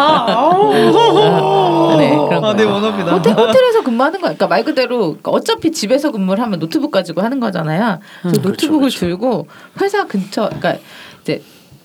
[1.97, 2.63] 네, 그런 아, 네.
[2.63, 3.15] 원합니다.
[3.15, 7.39] 호텔, 호텔에서 근무하는 거, 그러니까 말 그대로 그러니까 어차피 집에서 근무를 하면 노트북 가지고 하는
[7.39, 7.99] 거잖아요.
[8.21, 8.99] 그래서 그렇죠, 노트북을 그렇죠.
[8.99, 9.47] 들고
[9.81, 10.75] 회사 근처, 그러니까
[11.23, 11.41] 이제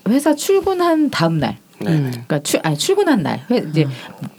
[0.06, 1.96] 회사 출근한 다음 날, 네.
[2.10, 3.86] 그러니까 출 아니 출근한 날, 회, 이제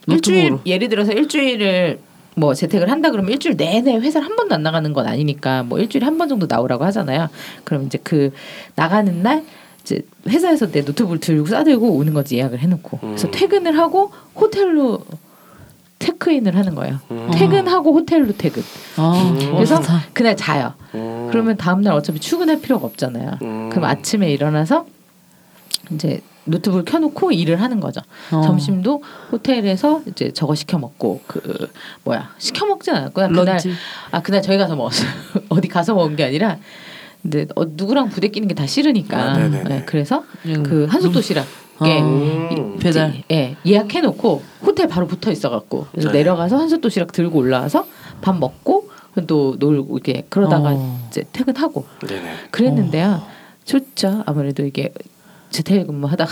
[0.08, 0.60] 일주일 노트북으로.
[0.68, 2.00] 예를 들어서 일주일을
[2.36, 6.06] 뭐 재택을 한다 그러면 일주일 내내 회사를 한 번도 안 나가는 건 아니니까 뭐 일주일에
[6.06, 7.30] 한 번 정도 나오라고 하잖아요.
[7.64, 8.32] 그럼 이제 그
[8.76, 9.44] 나가는 날
[9.84, 13.32] 이제 회사에서 내 노트북을 들고 싸들고 오는 거지 예약을 해놓고 그래서 음.
[13.32, 15.04] 퇴근을 하고 호텔로
[16.00, 17.00] 체크인을 하는 거예요.
[17.12, 17.30] 음.
[17.34, 18.62] 퇴근하고 호텔로 퇴근.
[18.98, 20.06] 아, 그래서 좋다.
[20.14, 20.74] 그날 자요.
[20.96, 21.28] 음.
[21.32, 23.40] 그러면 다음날 어차피 출근할 필요가 없잖아요.
[23.42, 23.70] 음.
[23.70, 24.86] 그럼 아침에 일어나서
[25.92, 28.02] 이제 노트북을 켜놓고 일을 하는 거죠.
[28.32, 28.42] 어.
[28.42, 31.72] 점심도 호텔에서 이제 저거 시켜 먹고 그
[32.04, 33.30] 뭐야 시켜 먹진 않았고요.
[33.30, 33.72] 그날 런치.
[34.12, 35.10] 아 그날 저희 가서 먹었어요.
[35.50, 36.58] 어디 가서 먹은 게 아니라
[37.24, 39.18] 근데 어, 누구랑 부대끼는 게 다 싫으니까.
[39.34, 39.38] 아.
[39.48, 40.62] 네, 그래서 음.
[40.64, 41.48] 그 한솥 도시락에
[42.02, 42.78] 음.
[42.80, 43.24] 배달.
[43.32, 46.20] 예 예약해 놓고 호텔 바로 붙어 있어 갖고 그래서 네.
[46.20, 47.86] 내려가서 한솥 도시락 들고 올라와서
[48.22, 48.90] 밥 먹고
[49.28, 51.08] 또 놀고 이렇게 그러다가 어.
[51.10, 52.34] 이제 퇴근하고 네네.
[52.52, 53.24] 그랬는데요.
[53.66, 54.24] 좋죠.
[54.26, 54.92] 아무래도 이게
[55.52, 56.32] 재택근무하다가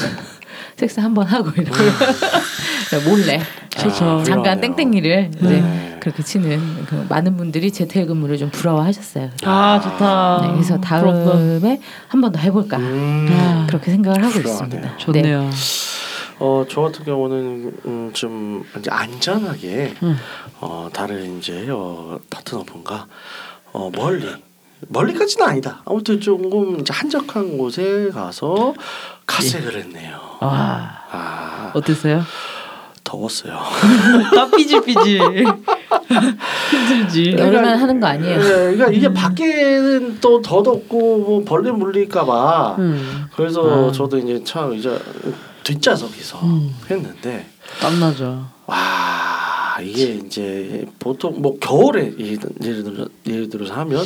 [0.78, 1.76] 섹스 한 번 하고 이러고
[3.10, 4.06] 몰래 좋죠.
[4.06, 4.60] 아, 잠깐.
[4.62, 5.98] 땡땡이를 이제 네.
[6.02, 9.30] 그렇게 치는 그 많은 분들이 재택근무를 좀 부러워하셨어요.
[9.46, 10.40] 아 좋다.
[10.48, 11.32] 네, 그래서 부럽다.
[11.32, 13.28] 다음에 한 번 더 해볼까 음.
[13.32, 14.66] 아, 그렇게 생각을 하고 훌륭하네요.
[14.80, 14.90] 있습니다.
[14.90, 14.98] 네.
[14.98, 15.50] 좋네요.
[16.40, 20.18] 어, 저 같은 경우는 음, 좀 이제 안전하게 음.
[20.60, 23.08] 어, 다른 이제 어, 파트너분과
[23.74, 24.26] 어, 멀리
[24.90, 25.82] 멀리까지는 아니다.
[25.86, 28.74] 아무튼 조금 이제 한적한 곳에 가서
[29.26, 30.18] 카색을 했네요.
[30.42, 32.22] 아 아, 어땠어요?
[33.04, 33.60] 더웠어요.
[34.36, 35.20] 나 삐질삐질.
[36.72, 37.36] 힘들지.
[37.38, 38.38] 여름엔 하는 거 아니에요.
[38.40, 43.26] 네, 그러니까 이게 밖에는 또 더 덥고 뭐 벌레 물릴까봐 음.
[43.36, 43.92] 그래서 아.
[43.92, 44.98] 저도 이제 참 이제
[45.64, 46.76] 뒷좌석에서 음.
[46.90, 47.46] 했는데
[47.82, 48.48] 땀나죠.
[48.66, 54.04] 와 이게 이제 보통 뭐 겨울에 예를 예를 들어 예를 들어서 하면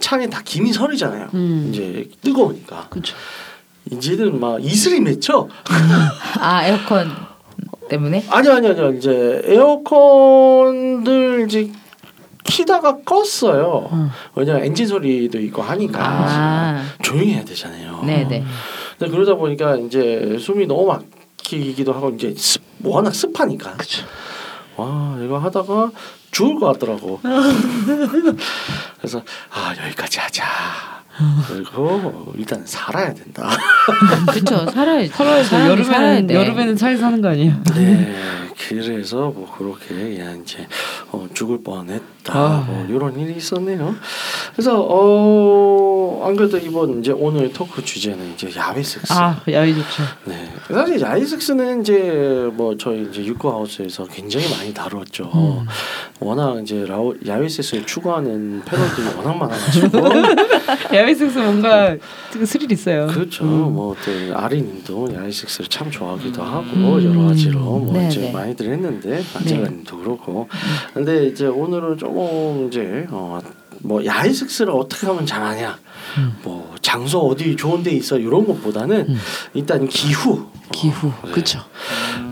[0.00, 1.28] 창에 다 김이 서리잖아요.
[1.34, 1.70] 음.
[1.72, 3.14] 이제 뜨거우니까 그렇죠.
[3.90, 5.48] 이제는 막 이슬이 맺혀.
[6.38, 7.10] 아 에어컨
[7.88, 11.70] 때문에 아니 아니 아니 이제 에어컨들 이제
[12.44, 13.92] 키다가 껐어요.
[13.92, 14.10] 음.
[14.34, 18.02] 왜냐면 엔진 소리도 있고 하니까 아 조용히 해야 되잖아요.
[18.04, 18.44] 네네
[18.98, 23.74] 근데 그러다 보니까 이제 숨이 너무 막히기도 하고 이제 습, 워낙 습하니까.
[23.76, 24.04] 그쵸.
[24.76, 25.90] 와 이거 하다가
[26.34, 27.20] 죽을 것 같더라고.
[28.98, 30.44] 그래서 아 여기까지 하자.
[31.46, 33.48] 그리고 일단 살아야 된다.
[34.32, 35.48] 그렇죠 살아야지 살아야죠.
[35.48, 36.34] 사람이 살아야 여름에는 돼.
[36.34, 37.54] 여름에는 잘 사는 거 아니에요?
[37.76, 38.14] 네,
[38.68, 40.66] 그래서 뭐 그렇게 그냥 이제
[41.14, 42.32] 어, 죽을 뻔했다.
[42.32, 42.64] 아.
[42.66, 43.94] 뭐 이런 일이 있었네요.
[44.54, 49.12] 그래서 어 안 그래도 이번 이제 오늘 토크 주제는 이제 야외 섹스.
[49.12, 50.02] 아 야외 좋죠.
[50.24, 55.30] 네, 사실 야외 섹스는 이제 뭐 저희 이제 육구 하우스에서 굉장히 많이 다뤘죠.
[55.34, 55.66] 음.
[56.20, 59.98] 워낙 이제 라오, 야외 섹스를 추구하는 패널들이 워낙 많아가지고
[60.96, 61.94] 야외 섹스 뭔가
[62.32, 63.06] 되게 스릴 있어요.
[63.08, 63.44] 그렇죠.
[63.44, 63.74] 음.
[63.74, 68.32] 뭐또 아리님도 야외 섹스를 참 좋아하기도 하고 여러 가지로 뭐 네, 이제 네.
[68.32, 70.48] 많이들 했는데 안젤라님도 그렇고.
[71.04, 73.40] 근데 이제 오늘은 조금 이제 어
[73.86, 75.78] 뭐 야외 섹스를 어떻게 하면 잘하냐.
[76.16, 76.36] 음.
[76.42, 79.18] 뭐 장소 어디 좋은데 있어 이런 것보다는 음.
[79.52, 80.46] 일단 기후.
[80.72, 81.12] 기후.
[81.24, 81.30] 네.
[81.32, 81.60] 그렇죠.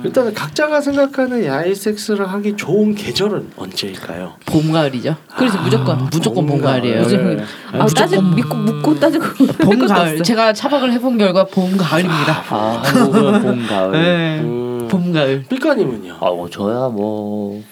[0.02, 4.36] 일단 각자가 생각하는 야외 섹스를 하기 좋은 계절은 언제일까요?
[4.46, 5.14] 봄 가을이죠.
[5.36, 6.80] 그래서 무조건 무조건 봄 봄가을.
[6.80, 7.02] 가을이에요.
[7.02, 7.40] 무조건
[7.72, 8.34] 아 무조건 따지고 봄.
[8.34, 9.24] 믿고 묻고 따지고
[9.62, 10.22] 봄 가을.
[10.22, 12.44] 제가 차박을 해본 결과 봄 가을입니다.
[12.48, 13.92] 아 한국은 봄 가을.
[13.92, 14.40] 네.
[14.40, 15.44] 음, 봄 가을.
[15.50, 16.14] 삐까님은요?
[16.20, 17.62] 아, 뭐 저야 뭐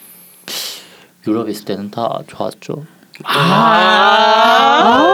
[1.30, 2.84] 유럽에 있을 때는 다 좋았죠.
[3.24, 5.06] 아,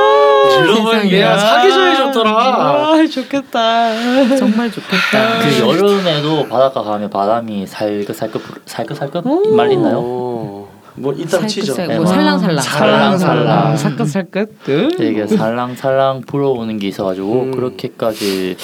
[0.51, 1.13] 들어보면 세상에.
[1.13, 2.31] 얘가 사계절이 좋더라.
[2.33, 4.37] 아 좋겠다.
[4.39, 5.39] 정말 좋겠다.
[5.41, 9.55] 그 여름에도 바닷가 가면 바람이 살긋살긋 불- 살긋살긋 오.
[9.57, 9.99] 말리나요?
[9.99, 11.75] 어, 뭐 이따 치죠.
[11.75, 13.77] 살긋살긋, 네, 뭐뭐 살랑살랑 살랑살랑.
[13.77, 14.97] 살긋살긋.
[14.97, 17.51] 되게 살랑살랑 불어오는 게 있어가지고 음.
[17.53, 18.57] 그렇게까지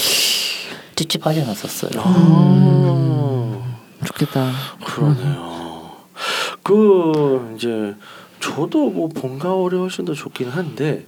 [0.94, 2.00] 찝찝하지 않았었어요.
[2.04, 3.58] 아,
[4.04, 4.50] 좋겠다.
[4.84, 5.51] 그러네요.
[6.62, 7.94] 그 이제
[8.40, 11.06] 저도 뭐 봄가을이 훨씬 더 좋긴 한데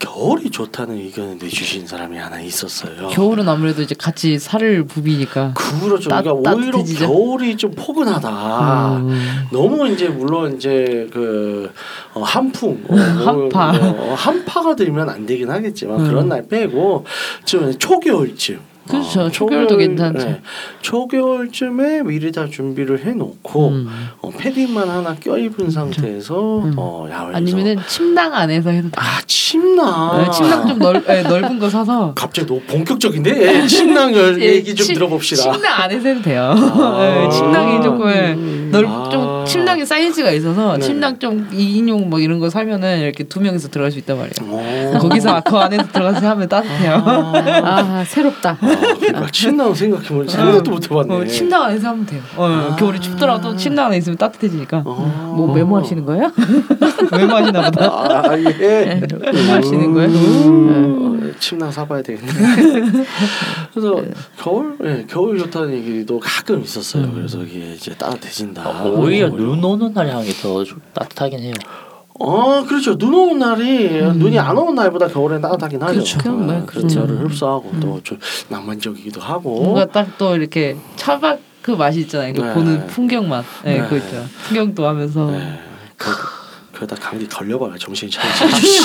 [0.00, 3.08] 겨울이 좋다는 의견을 내주신 사람이 하나 있었어요.
[3.10, 5.54] 겨울은 아무래도 이제 같이 살을 부비니까.
[5.54, 6.10] 그렇죠.
[6.10, 7.06] 따- 그러니까 오히려 따뜻해지죠?
[7.06, 8.96] 겨울이 좀 포근하다.
[8.98, 9.44] 음.
[9.52, 11.72] 너무 이제 물론 이제 그
[12.12, 13.70] 어, 한풍 어, 한파.
[13.70, 16.06] 어, 한파가 들면 안 되긴 하겠지만 음.
[16.08, 17.04] 그런 날 빼고
[17.44, 19.30] 좀 초겨울쯤 그렇죠.
[19.30, 20.18] 초겨울도 괜찮죠.
[20.26, 20.40] 네.
[20.82, 23.88] 초겨울쯤에 미리 다 준비를 해놓고 음.
[24.20, 26.74] 어, 패딩만 하나 껴입은 상태에서 음.
[26.76, 28.94] 어, 야외에서 아니면은 침낭 안에서 해도 돼.
[28.96, 34.14] 아 침낭 네, 침낭 좀 넓, 네, 넓은 거 사서 갑자기 너무 본격적인데 예, 침낭
[34.14, 35.42] 열 예, 얘기 좀 침- 들어봅시다.
[35.52, 36.54] 침낭 안에서 해도 돼요.
[36.56, 36.98] 아.
[37.00, 38.34] 네, 침낭이 조금 예,
[38.70, 39.08] 넓, 아.
[39.10, 40.80] 좀 침낭이 사이즈가 있어서 네.
[40.84, 44.92] 침낭 좀 2인용 뭐 이런 거 사면은 이렇게 두 명이서 들어갈 수 있단 말이에요.
[44.94, 44.98] 오.
[44.98, 47.02] 거기서 그 안에서 들어가서 하면 따뜻해요.
[47.64, 48.58] 아 새롭다.
[48.80, 51.14] 그러니까 침낭 생각해보면 생각도 못 해봤네.
[51.14, 52.22] 어, 침낭 안에서 하면 돼요.
[52.36, 54.82] 어, 겨울에 춥더라도 침낭 안에 있으면 따뜻해지니까.
[54.84, 55.34] 어.
[55.36, 56.30] 뭐 메모하시는 거예요?
[57.12, 57.86] 왜 마시나 보다.
[57.86, 59.00] 아, 예.
[59.10, 60.10] 메모하시는 거예요?
[60.10, 62.32] 음, 어, 침낭 사봐야 되겠네.
[63.72, 64.02] 그래서
[64.38, 67.10] 겨울, 예, 겨울 좋다는 얘기도 가끔 있었어요.
[67.12, 68.68] 그래서 이게 이제 따뜻해진다.
[68.68, 71.52] 어, 오히려 눈 오는 날이 하는 게더 따뜻하긴 해요.
[72.20, 72.96] 어, 그렇죠.
[72.96, 75.92] 눈 오는 날이 눈이 안 오는 날보다 겨울엔 따뜻하긴 하죠.
[75.94, 76.32] 그렇죠.
[76.32, 77.00] 뭐, 어, 그렇죠.
[77.00, 79.62] 열을 흡수하고 또좀 낭만적이기도 하고.
[79.62, 82.34] 뭔가 딱 또 이렇게 차박 그 맛이 있잖아요.
[82.34, 82.54] 그 네.
[82.54, 83.44] 보는 풍경 맛.
[83.64, 83.84] 네, 네.
[83.84, 84.24] 그거 있죠.
[84.44, 85.26] 풍경도 하면서.
[85.30, 85.58] 네.
[85.96, 86.10] 그,
[86.72, 88.44] 그러다 감기 걸려봐야 정신이 차리지.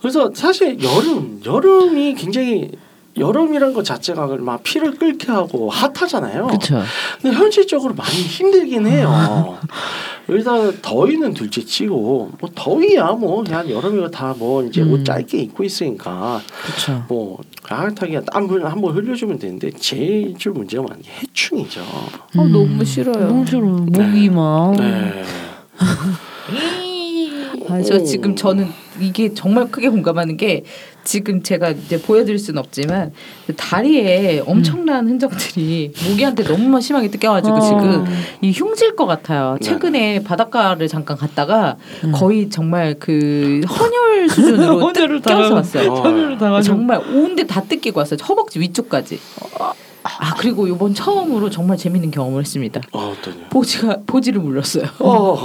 [0.00, 2.70] 그래서 사실 여름 여름이 굉장히
[3.16, 6.46] 여름이란 것 자체가 막 피를 끓게 하고 핫하잖아요.
[6.46, 6.82] 그렇죠.
[7.20, 9.58] 근데 현실적으로 많이 힘들긴 해요.
[10.28, 15.04] 여기다 더위는 둘째치고 뭐 더위야 뭐 그냥 여름이고 다 뭐 이제 옷 음.
[15.04, 17.04] 짧게 입고 있으니까 그렇죠.
[17.08, 21.80] 뭐 따뜻하게 땀을 한번 흘려주면 되는데 제일 좀 문제가 많은 게 해충이죠.
[21.82, 23.26] 어, 너무 싫어요.
[23.26, 23.60] 너무 싫어.
[23.60, 24.74] 목이 막.
[24.78, 25.22] 네.
[27.72, 28.68] 아, 저 지금 저는
[29.00, 30.64] 이게 정말 크게 공감하는 게
[31.04, 33.12] 지금 제가 이제 보여드릴 수는 없지만
[33.56, 37.60] 다리에 엄청난 흔적들이 모기한테 너무 심하게 뜯겨가지고 어.
[37.60, 38.04] 지금
[38.42, 39.56] 이 흉질 것 같아요.
[39.60, 39.66] 네.
[39.68, 41.76] 최근에 바닷가를 잠깐 갔다가
[42.12, 45.54] 거의 정말 그 헌혈 수준으로 뜯겨서.
[45.54, 46.62] 왔어요.
[46.62, 48.18] 정말 온데 다 뜯기고 왔어요.
[48.28, 49.18] 허벅지 위쪽까지.
[50.22, 52.80] 아 그리고 이번 처음으로 정말 재밌는 경험을 했습니다.
[52.92, 53.48] 어, 어떠냐?
[53.50, 54.84] 보지가 보지를 물렸어요.
[55.00, 55.36] 어.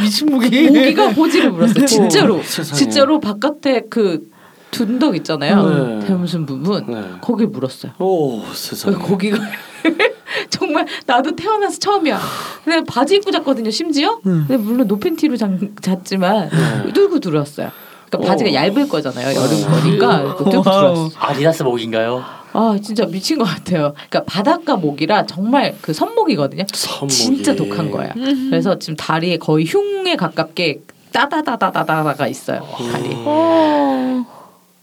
[0.00, 0.68] 미친 목이.
[0.68, 1.86] 모기가 보지를 물었어요.
[1.86, 2.36] 진짜로.
[2.36, 2.78] 어, 세상에.
[2.78, 4.30] 진짜로 바깥에 그
[4.70, 5.98] 둔덕 있잖아요.
[5.98, 6.06] 네.
[6.06, 7.02] 대무슨 부분 네.
[7.20, 7.92] 거기 물었어요.
[7.98, 8.94] 오 세상에.
[8.96, 9.38] 거기가
[10.48, 12.20] 정말 나도 태어나서 처음이야.
[12.64, 13.70] 근데 바지 입고 잤거든요.
[13.72, 14.20] 심지어.
[14.22, 16.50] 근데 물론 노팬티로 잤, 잤지만
[16.84, 16.92] 네.
[16.92, 17.70] 뚫고 들어왔어요.
[18.08, 18.54] 그러니까 바지가 어.
[18.54, 19.34] 얇을 거잖아요.
[19.36, 20.50] 여름 거니까 뚫고.
[20.62, 21.10] 들어왔어.
[21.18, 22.24] 아디다스 목인가요?
[22.52, 23.94] 아 진짜 미친 것 같아요.
[23.94, 26.64] 그러니까 바닷가 모기라 정말 그 선목이거든요.
[26.72, 27.12] 선목이.
[27.12, 28.12] 진짜 독한 거야.
[28.50, 32.66] 그래서 지금 다리에 거의 흉에 가깝게 따다다다다다가 있어요.
[32.92, 33.14] 다리.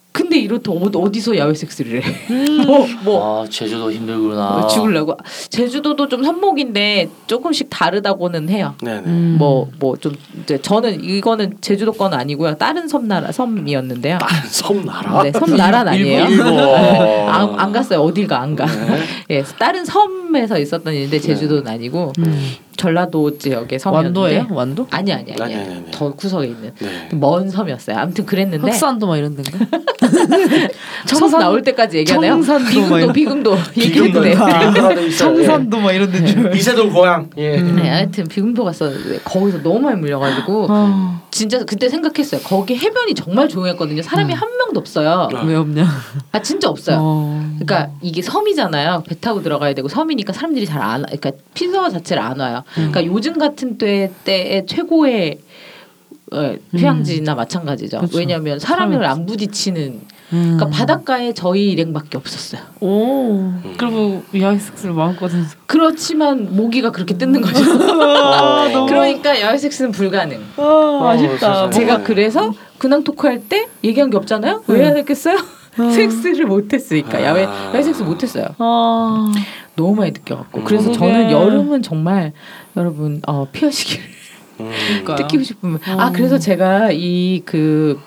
[0.09, 0.11] 어.
[0.11, 2.35] 근데 이렇다 어- 어디서 야외 섹스를 해?
[2.65, 4.67] 뭐, 뭐 아 제주도 힘들구나.
[4.67, 5.15] 죽을라고.
[5.49, 8.75] 제주도도 좀 선목인데 조금씩 다르다고는 해요.
[8.81, 8.99] 네네.
[9.05, 9.35] 음.
[9.39, 12.55] 뭐뭐 좀 이제 저는 이거는 제주도 건 아니고요.
[12.57, 14.17] 다른 섬 나라 섬이었는데요.
[14.49, 15.23] 섬나라.
[15.23, 16.25] 네, 섬 나라는 아니에요.
[16.27, 16.55] 일본.
[16.57, 17.99] 네, 안, 안 갔어요.
[18.01, 18.65] 어딜 가 안 가.
[18.65, 18.99] 네.
[19.29, 22.51] 예, 다른 섬에서 있었던 일인데 제주도는 아니고 음.
[22.79, 24.47] 전라도 지역의 섬이었는데 완도예요?
[24.49, 24.87] 완도?
[24.89, 25.91] 아니 아니 아니 아니, 아니.
[25.91, 27.09] 더 구석에 있는 네.
[27.13, 27.97] 먼 섬이었어요.
[27.97, 29.65] 아무튼 그랬는데 흑산도 막 이런 데인가?
[31.05, 32.35] 섬 나올 때까지 얘기하네요.
[32.41, 34.31] 청산도 막 비금도 비금도 비금도 얘기했는데.
[34.31, 35.35] 비금도가 돼 있어요.
[35.35, 36.51] 청산도 막 이런 줄.
[36.53, 36.57] 예.
[36.57, 37.29] 이세돌 고향.
[37.37, 37.57] 예.
[37.57, 42.41] 네, 하여튼 비금도 갔었는데 거기서 너무 많이 물려가지고 아, 진짜 그때 생각했어요.
[42.41, 44.01] 거기 해변이 정말 조용했거든요.
[44.01, 45.29] 사람이 한 명도 없어요.
[45.33, 45.43] 아.
[45.45, 45.87] 왜 없냐?
[46.33, 46.97] 아 진짜 없어요.
[46.99, 47.49] 어.
[47.59, 49.03] 그러니까 이게 섬이잖아요.
[49.07, 52.63] 배 타고 들어가야 되고 섬이니까 사람들이 잘 안, 그러니까 피서 자체를 안 와요.
[52.73, 55.39] 그러니까 요즘 같은 때 때의 최고의
[56.33, 58.01] 어, 휴양지나 마찬가지죠.
[58.01, 58.17] 그쵸.
[58.17, 60.18] 왜냐하면 사람을 안 부딪히는.
[60.31, 60.57] 음.
[60.57, 62.61] 그러니까 바닷가에 저희 일행밖에 없었어요.
[62.81, 63.51] 오.
[63.77, 65.55] 그리고 야외 섹스를 마음껏 해서.
[65.65, 67.63] 그렇지만 모기가 그렇게 뜯는 거죠.
[68.03, 68.85] 어.
[68.85, 70.39] 그러니까 야외 섹스는 불가능.
[70.57, 71.37] 아, 아쉽다.
[71.37, 71.69] 세상에.
[71.71, 72.03] 제가 네.
[72.03, 74.63] 그래서 근황 토크할 때 얘기한 게 없잖아요.
[74.67, 75.37] 왜 해야 했겠어요?
[75.93, 77.67] 섹스를 못했으니까 야외 아.
[77.73, 78.45] 야외 섹스 못했어요.
[78.57, 79.31] 아.
[79.75, 80.63] 너무 많이 느껴갖고 음.
[80.65, 82.33] 그래서 그게- 저는 여름은 정말
[82.75, 84.03] 여러분 어, 피하시기를
[84.59, 84.71] 음.
[85.17, 85.95] 뜯기고 싶으면 어.
[85.97, 87.99] 아 그래서 제가 이 그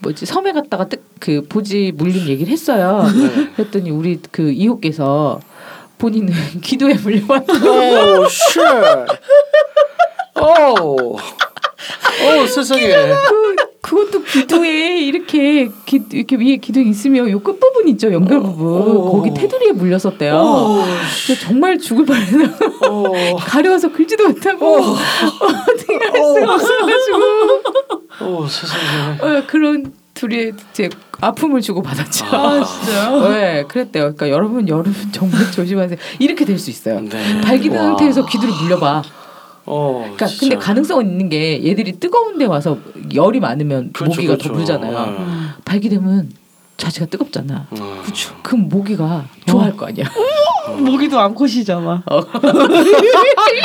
[0.00, 3.04] 뭐지 섬에 갔다가 뜨, 그 보지 물린 얘기를 했어요.
[3.12, 3.50] 네.
[3.56, 5.40] 그랬더니 우리 그 이호께서
[5.98, 6.32] 본인은
[6.62, 7.52] 귀두에 물려왔다.
[7.52, 8.60] oh, shit.
[10.40, 11.18] 오.
[12.42, 12.92] 오, 세상에.
[13.80, 18.66] 그것도 기도에 이렇게 기, 이렇게 위에 기둥 있으면 요 끝 부분 있죠 연결 부분
[18.98, 19.10] 어.
[19.12, 20.34] 거기 테두리에 물렸었대요.
[20.36, 20.82] 오,
[21.24, 22.52] 그래서 정말 죽을 뻔했나
[22.90, 23.12] 오.
[23.40, 27.18] 가려워서 긁지도 못하고 어떻게 할 수가 없어가지고
[28.26, 29.38] 오, 세상에.
[29.38, 30.88] 어, 그런 둘이 이제
[31.20, 32.26] 아픔을 주고 받았죠.
[32.26, 33.28] 아, 진짜요?
[33.30, 34.02] 네, 그랬대요.
[34.14, 35.96] 그러니까 여러분 여러분 정말 조심하세요.
[36.18, 37.00] 이렇게 될 수 있어요.
[37.00, 37.40] 네.
[37.40, 37.84] 발기된 와.
[37.86, 39.02] 상태에서 귀두를 물려봐.
[39.68, 40.40] 어, 그러니까 진짜.
[40.40, 42.78] 근데 가능성은 있는 게 얘들이 뜨거운 데 와서
[43.14, 44.48] 열이 많으면 그렇죠, 모기가 그렇죠.
[44.48, 45.10] 더 물잖아요.
[45.10, 45.24] 네.
[45.64, 46.30] 발기되면
[46.78, 47.66] 자체가 뜨겁잖아.
[47.72, 48.02] 음.
[48.42, 50.06] 그럼 모기가 좋아할 거 아니야.
[50.78, 52.04] 모기도 암컷이잖아.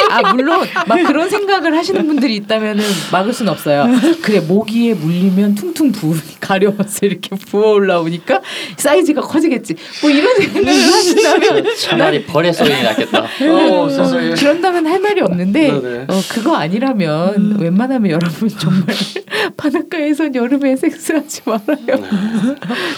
[0.09, 3.85] 아 물론 막 그런 생각을 하시는 분들이 있다면은 막을 순 없어요.
[4.21, 8.41] 그래 모기에 물리면 퉁퉁 부으니까 가려워서 이렇게 부어 올라오니까
[8.77, 9.75] 사이즈가 커지겠지.
[10.01, 13.19] 뭐 이런 생각을 하신다면 차라리 벌의 소리 났겠다.
[13.49, 14.29] 어, 세상에.
[14.31, 16.05] 그런다면 할 말이 없는데 네네.
[16.07, 18.85] 어, 그거 아니라면 웬만하면 여러분 정말
[19.57, 22.03] 바닷가에선 여름에 섹스하지 말아요.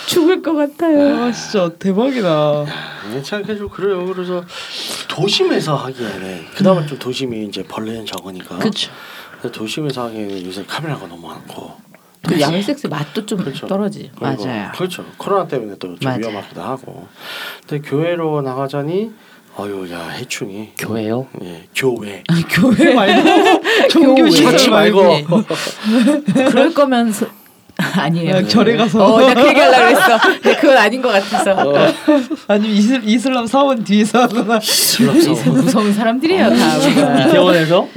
[0.07, 1.23] 죽을 것 같아요.
[1.25, 2.65] 아 진짜 대박이다.
[3.11, 4.05] 괜찮게 좀 그래요.
[4.05, 4.43] 그래서
[5.07, 8.57] 도심에서 하기에는 그나마 좀 도심이 이제 벌레는 적으니까.
[8.59, 8.91] 그렇죠.
[9.41, 11.73] 근데 도심에서 하기에는 요새 카메라가 너무 많고.
[12.27, 13.67] 그 야외 섹스 맛도 좀 그렇죠.
[14.17, 14.71] 그리고 맞아요.
[14.73, 15.05] 그렇죠.
[15.17, 16.17] 코로나 때문에 또 좀.
[16.19, 17.07] 위험하기도 하고.
[17.67, 19.11] 근데 교회로 나가자니
[19.57, 21.27] 어유 야 해충이 교회요?
[21.43, 23.29] 예 교회 교회 말고
[23.89, 24.29] 종교 교회.
[24.31, 25.21] 시설 말고
[26.49, 27.27] 그럴 거면 서-
[27.97, 28.35] 아니에요.
[28.37, 29.03] 아, 절에 가서.
[29.03, 30.17] 어, 나그 얘기 하려고 그랬어.
[30.41, 31.73] 근데 그건 아닌 것 같아서.
[32.47, 37.25] 아니면 이슬, 이슬람 사원 뒤에서 하거나 슬럼서 무서운 사람들이에요 다.
[37.27, 37.87] 이태원에서?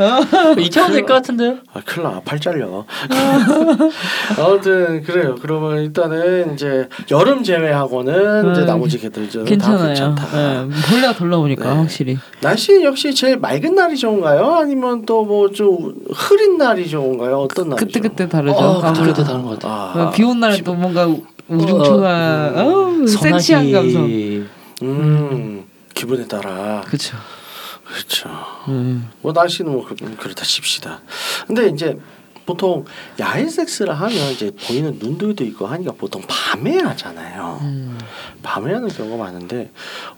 [0.59, 1.57] 이태원 될것 같은데?
[1.73, 2.85] 아 큰일 나 팔 잘려
[4.39, 9.87] 아무튼 그래요 그러면 일단은 이제 여름 제외하고는 이제 음, 나머지 개들은 다 괜찮아요.
[9.89, 11.77] 괜찮다 네, 벌레가 덜 나오니까 네.
[11.77, 12.19] 확실히.
[12.41, 17.87] 날씨 역시 제일 맑은 날이 좋은가요 아니면 또 뭐 좀 흐린 날이 좋은가요 어떤 날이죠
[17.87, 18.57] 그때 그때 다르죠.
[18.57, 19.68] 어, 아무래도 그때 다른 것 같아.
[19.69, 21.07] 아, 비온 날은 또 뭔가
[21.49, 24.05] 우중충한 어, 어우, 섹시한 감성.
[24.83, 25.65] 음
[25.95, 27.17] 기분에 따라 그렇죠.
[27.85, 28.29] 그렇죠
[28.69, 29.11] 음.
[29.23, 31.01] 뭐 날씨는 뭐 그, 그렇다 칩시다.
[31.47, 31.99] 근데 이제
[32.45, 32.85] 보통
[33.19, 37.59] 야외 섹스를 하면 이제 보이는 눈들도 있고 하니까 보통 밤에 하잖아요.
[37.63, 37.99] 음.
[38.43, 39.71] 밤에 하는 경우가 많은데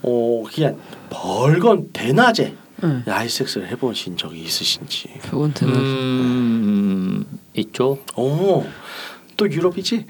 [0.02, 0.76] 어 그냥
[1.10, 3.02] 벌건 대낮에 음.
[3.08, 5.08] 야외 섹스를 해보신 적이 있으신지.
[5.22, 5.74] 그건 대단.
[5.76, 7.24] 음,
[7.54, 7.98] 있죠.
[8.16, 8.64] 오.
[9.40, 10.04] 또 유럽이지?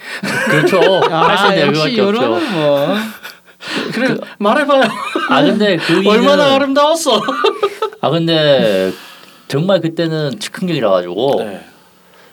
[0.50, 0.80] 그렇죠.
[1.54, 1.96] 있는 역시.
[1.96, 2.94] 요런은 뭐.
[3.92, 4.82] 그래 말해봐요.
[5.28, 7.20] 아 근데 그 얼마나 아름다웠어.
[8.00, 8.90] 아 근데
[9.46, 11.60] 정말 그때는 즉흥적이라 가지고 네.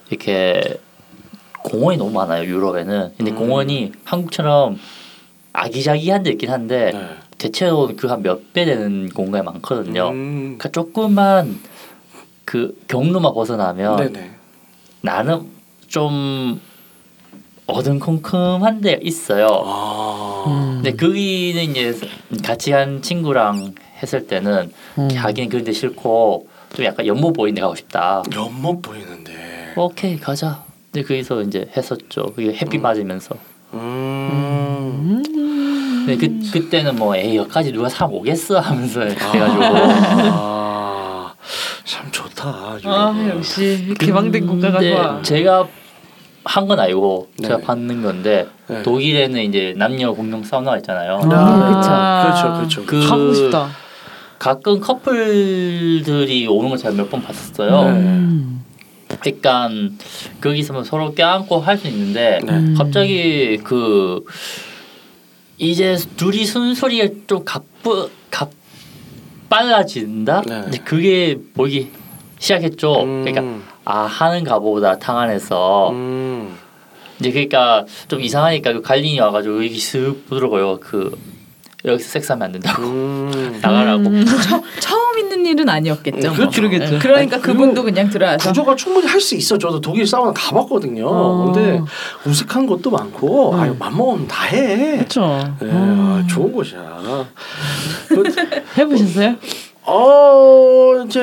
[0.10, 0.80] 이렇게
[1.64, 3.14] 공원이 너무 많아요 유럽에는.
[3.16, 3.36] 근데 음.
[3.36, 4.80] 공원이 한국처럼
[5.54, 7.10] 아기자기한 데 있긴 한데 네.
[7.38, 10.10] 대체로 그 한 몇 배 되는 공간이 많거든요.
[10.10, 10.56] 음.
[10.58, 11.60] 그러니까 조금만
[12.45, 14.32] 그 경로만 벗어나면 네네.
[15.02, 15.41] 나는
[15.88, 16.60] 좀
[17.68, 19.47] 어dun컴컴한 데 있어요.
[19.65, 20.45] 아.
[20.47, 20.82] 음.
[20.82, 21.93] 근데 거기는 이제
[22.43, 25.09] 같이 한 친구랑 했을 때는 음.
[25.13, 28.24] 하기는 그런데 싫고 좀 약간 연못 보이는 데 가고 싶다.
[28.34, 29.74] 연못 보이는데.
[29.76, 30.63] 오케이 가자.
[30.91, 32.24] 근데 거기서 이제 했었죠.
[32.36, 32.82] 그게 햇빛 음.
[32.84, 33.36] 맞으면서.
[33.74, 33.80] 음.
[33.80, 35.24] 음.
[36.05, 41.34] 근데 그 그때는 뭐 에이 여기까지 누가 사람 오겠어 하면서 해가지고 아,
[41.84, 42.47] 참 좋다.
[42.47, 43.30] 아 유럽은.
[43.30, 45.22] 역시 개방된 국가가 좋아.
[45.22, 45.68] 제가
[46.48, 47.64] 한 건 아니고 제가 네.
[47.64, 48.82] 받는 건데 네.
[48.84, 51.20] 독일에는 이제 남녀 공용 사우나가 있잖아요.
[51.32, 52.86] 아, 그렇죠, 그렇죠.
[52.86, 53.70] 그 가보고 싶다.
[54.39, 57.84] 가끔 커플들이 오는 걸 제가 몇 번 봤었어요.
[57.84, 57.89] 네.
[58.00, 58.64] 음.
[59.20, 59.70] 그러니까
[60.41, 62.52] 거기서 뭐 서로 껴안고 할 수 있는데 네.
[62.54, 62.76] 음.
[62.78, 64.24] 갑자기 그
[65.58, 68.52] 이제 둘이 숨소리가 좀 갑부 갑
[69.50, 70.43] 빨라진다.
[70.45, 70.64] 네.
[70.68, 71.89] 이제 그게 보이기
[72.39, 73.02] 시작했죠.
[73.04, 73.24] 음.
[73.26, 76.57] 그러니까 아 하는가 보다 탕 안에서 음.
[77.19, 80.79] 이제 그러니까 좀 이상하니까 그 갈린이 와가지고 여기 쓱 부드러워요.
[80.81, 81.17] 그
[81.85, 83.59] 여기서 섹스하면 안 된다고 음.
[83.63, 84.03] 나가라고.
[84.25, 86.29] 처, 처음 있는 일은 아니었겠죠.
[86.29, 86.61] 음, 그렇죠.
[86.61, 86.69] 뭐.
[86.69, 86.99] 그러겠죠.
[86.99, 89.57] 그러니까 아니, 그분도 그냥 들어와서 구조가 충분히 할 수 있어.
[89.57, 91.07] 저도 독일 사우나 가봤거든요.
[91.07, 91.45] 어.
[91.45, 91.81] 근데
[92.25, 93.59] 우스한 것도 많고, 음.
[93.59, 94.97] 아유 맘먹으면 다 해.
[94.97, 95.55] 그렇죠.
[95.61, 97.25] 네, 아, 좋은 곳이야.
[98.09, 98.23] 그,
[98.77, 99.35] 해보셨어요?
[99.89, 101.21] 어 이제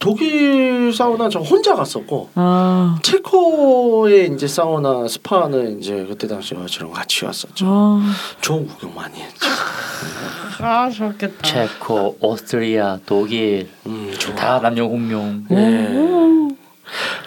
[0.00, 2.98] 독일 사우나 저 혼자 갔었고 아.
[3.02, 7.66] 체코의 이제 사우나 스파는 이제 그때 당시에 저랑 같이 왔었죠.
[7.68, 8.12] 아.
[8.40, 9.46] 좋은 구경 많이 했죠.
[10.60, 11.42] 아 좋겠다.
[11.42, 14.58] 체코, 오스트리아, 독일 음 다.
[14.60, 15.44] 남녀 공용.
[15.50, 16.48] 네.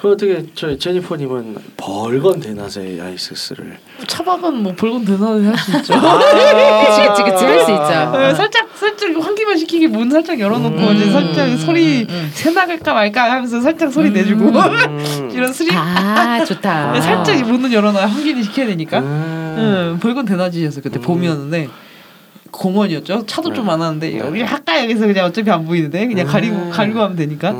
[0.01, 5.93] 그 어떻게 저 제니퍼님은 벌건 대낮에 야이섹스를 차박은 뭐 벌건 대낮에 할 수 있죠.
[6.01, 8.12] 그치, 그치, 그치, 할 수 있죠.
[8.18, 10.95] 네, 살짝 살짝 환기만 시키기 문 살짝 열어놓고 음.
[10.95, 12.32] 이제 살짝 소리 음.
[12.34, 14.14] 새 나갈까 말까 하면서 살짝 소리 음.
[14.14, 15.30] 내주고 음.
[15.34, 16.93] 이런 스리 아 좋다.
[16.93, 18.99] 네, 살짝 문은 열어놔야 환기는 시켜야 되니까.
[18.99, 19.55] 음.
[19.57, 21.01] 응, 벌건 대낮이었어 그때 음.
[21.01, 21.70] 봄이었는데
[22.51, 23.26] 공원이었죠.
[23.28, 23.72] 차도 좀 네.
[23.72, 24.20] 많았는데 네.
[24.20, 26.32] 여기 가까이에서 그냥 어차피 안 보이는데 그냥 음.
[26.32, 27.51] 가리고 가리고 하면 되니까.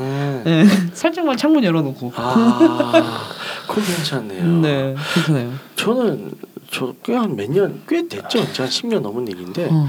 [0.46, 0.64] 음.
[0.64, 2.12] 네, 살짝만 창문 열어놓고.
[2.16, 3.28] 아,
[3.68, 4.44] 그거 괜찮네요.
[4.60, 5.52] 네, 괜찮아요.
[5.76, 6.32] 저는
[6.70, 8.40] 저 꽤 한 몇 년 꽤 됐죠.
[8.40, 9.88] 한 10년 넘은 일인데 어.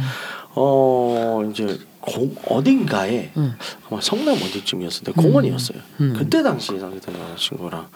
[0.55, 3.55] 어 이제 공 어딘가에 응.
[3.89, 5.79] 아마 성남 어디쯤이었는데 공원이었어요.
[6.01, 6.13] 음.
[6.17, 7.87] 그때 당시 사귀던 여자친구랑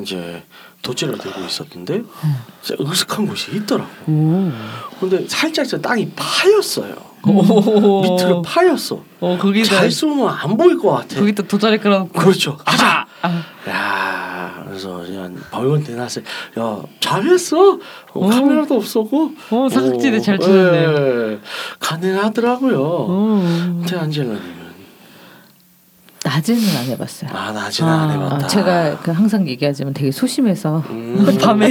[0.00, 0.42] 이제
[0.82, 2.02] 도치를 들고 있었는데
[2.62, 3.90] 진짜 으슥한 곳이 있더라고.
[4.10, 4.50] 오.
[4.98, 6.94] 근데 살짝 저 땅이 파였어요.
[7.26, 8.02] 오.
[8.02, 9.02] 밑으로 파였어.
[9.20, 11.18] 어 거기다 잘 숨으면 안 보일 것 같아.
[11.20, 12.12] 거기다 돗자리 깔아놓고.
[12.18, 12.56] 그렇죠.
[12.64, 13.06] 가자.
[13.22, 13.42] 아.
[13.68, 16.22] 야 그래서 그냥 벌건 대낮에
[16.58, 17.78] 야 잘했어.
[18.12, 19.32] 어, 카메라도 없었고.
[19.50, 21.32] 어, 사각지대 어, 잘 치는데요.
[21.32, 21.38] 예,
[21.80, 22.80] 가능하더라고요.
[22.82, 23.82] 어.
[23.86, 24.63] 태 안젤라님은
[26.24, 27.30] 낮에는 안 해봤어요.
[27.34, 28.36] 아 낮에는 안 아, 해봤다.
[28.36, 31.24] 어, 제가 그 항상 얘기하지만 되게 소심해서 음.
[31.40, 31.68] 밤에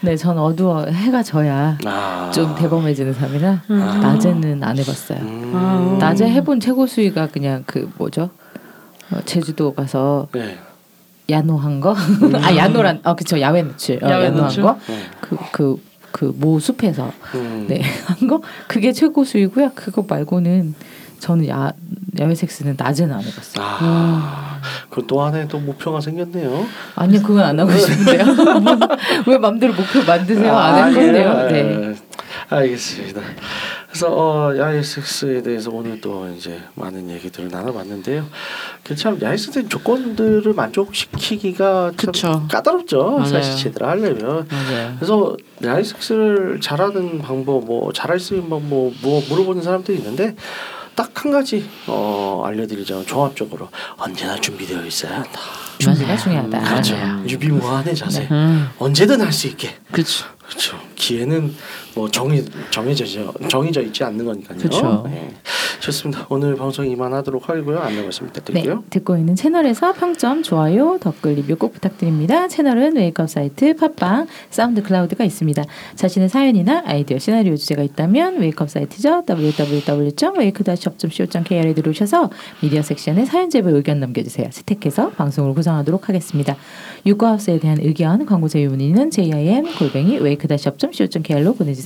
[0.00, 2.30] 네, 전 어두워 해가 져야 아.
[2.34, 3.98] 좀 대범해지는 삶이라 아.
[4.02, 5.18] 낮에는 안 해봤어요.
[5.20, 5.52] 음.
[5.54, 5.96] 아.
[6.00, 8.30] 낮에 해본 최고 수위가 그냥 그 뭐죠?
[9.10, 10.58] 어, 제주도 가서 네.
[11.28, 11.94] 야노한 거?
[12.42, 14.62] 아 야노란 어 그쵸 야외 노출 어, 야외 야노한 노출?
[14.62, 14.78] 거?
[14.88, 15.02] 네.
[15.20, 17.66] 그그 그모 숲에서 음.
[17.68, 19.72] 네 한 거 그게 최고 수위고요.
[19.74, 20.74] 그거 말고는
[21.18, 21.72] 저는 야
[22.18, 23.64] 야외 섹스는 낮에는 안 해봤어요.
[23.64, 24.60] 아.
[24.90, 26.66] 그또 하나의 또 목표가 생겼네요.
[26.94, 28.24] 아니요 그건 안 하고 싶은데요.
[29.26, 30.56] 왜 맘대로 목표 만드세요?
[30.56, 31.48] 안할 아, 건데요.
[31.50, 31.62] 예.
[31.62, 31.94] 네.
[32.48, 33.20] 알겠습니다.
[33.88, 38.26] 그래서 어, 야외 섹스에 대해서 오늘 또 이제 많은 얘기들을 나눠봤는데요.
[38.84, 42.46] 그참 야외 섹스 조건들을 만족시키기가 참.
[42.48, 43.18] 까다롭죠.
[43.18, 43.24] 맞아요.
[43.26, 44.46] 사실 제대로 하려면.
[44.50, 44.94] 맞아요.
[44.96, 50.36] 그래서 야외 섹스를 잘하는 방법, 뭐 잘할 수 있는 방법, 뭐 물어보는 사람들이 있는데
[50.96, 55.40] 딱 한 가지 어, 알려드리자면 종합적으로 언제나 준비되어 있어야 한다.
[55.78, 56.60] 준비가 중요하다.
[56.62, 56.94] 그렇죠.
[56.96, 57.24] 맞아요.
[57.28, 58.26] 유비무한의 자세.
[58.30, 59.76] 음, 언제든 할 수 있게.
[59.92, 60.24] 그렇죠.
[60.46, 60.80] 그렇죠.
[60.94, 61.54] 기회는
[61.96, 63.06] 뭐 정해 정해져
[63.48, 64.58] 정해져 있지 않는 거니까요.
[64.58, 65.02] 그쵸.
[65.06, 65.34] 네.
[65.80, 66.26] 좋습니다.
[66.28, 67.78] 오늘 방송 이만하도록 하고요.
[67.78, 68.84] 안내 말씀 네, 부탁드릴게요.
[68.90, 72.48] 듣고 있는 채널에서 평점, 좋아요, 댓글 리뷰 꼭 부탁드립니다.
[72.48, 75.64] 채널은 Wake Up 사이트, 팟빵, SoundCloud가 있습니다.
[75.94, 79.22] 자신의 사연이나 아이디어, 시나리오 주제가 있다면 Wake Up 사이트죠.
[79.28, 82.30] www.wake-up.co.kr에 들어오셔서
[82.62, 84.50] 미디어 섹션에 사연 제보 의견 남겨주세요.
[84.50, 86.56] 채택해서 방송을 구성하도록 하겠습니다.
[87.06, 91.85] 육과하우스에 대한 의견, 광고 제휴 문의는 jim 골뱅이 wake-up.co.kr로 보내주세요.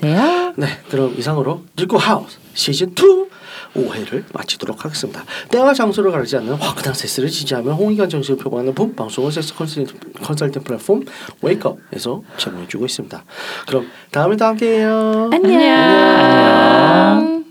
[0.57, 3.31] 네, 그럼 이상으로 늙고 하우스 시즌 2
[3.75, 5.25] 5회를 마치도록 하겠습니다.
[5.49, 10.63] 때와 장소를 가리지 않는 화끈한 세스를 지지하며 홍익한 정신을 표방하는 본 방송은 섹스 컨설팅, 컨설팅
[10.63, 11.05] 플랫폼
[11.41, 13.25] 웨이크업에서 제공해주고 있습니다.
[13.69, 15.31] 그럼 다음에 또 함께해요.
[15.33, 15.61] 안녕.
[15.61, 17.50] 안녕.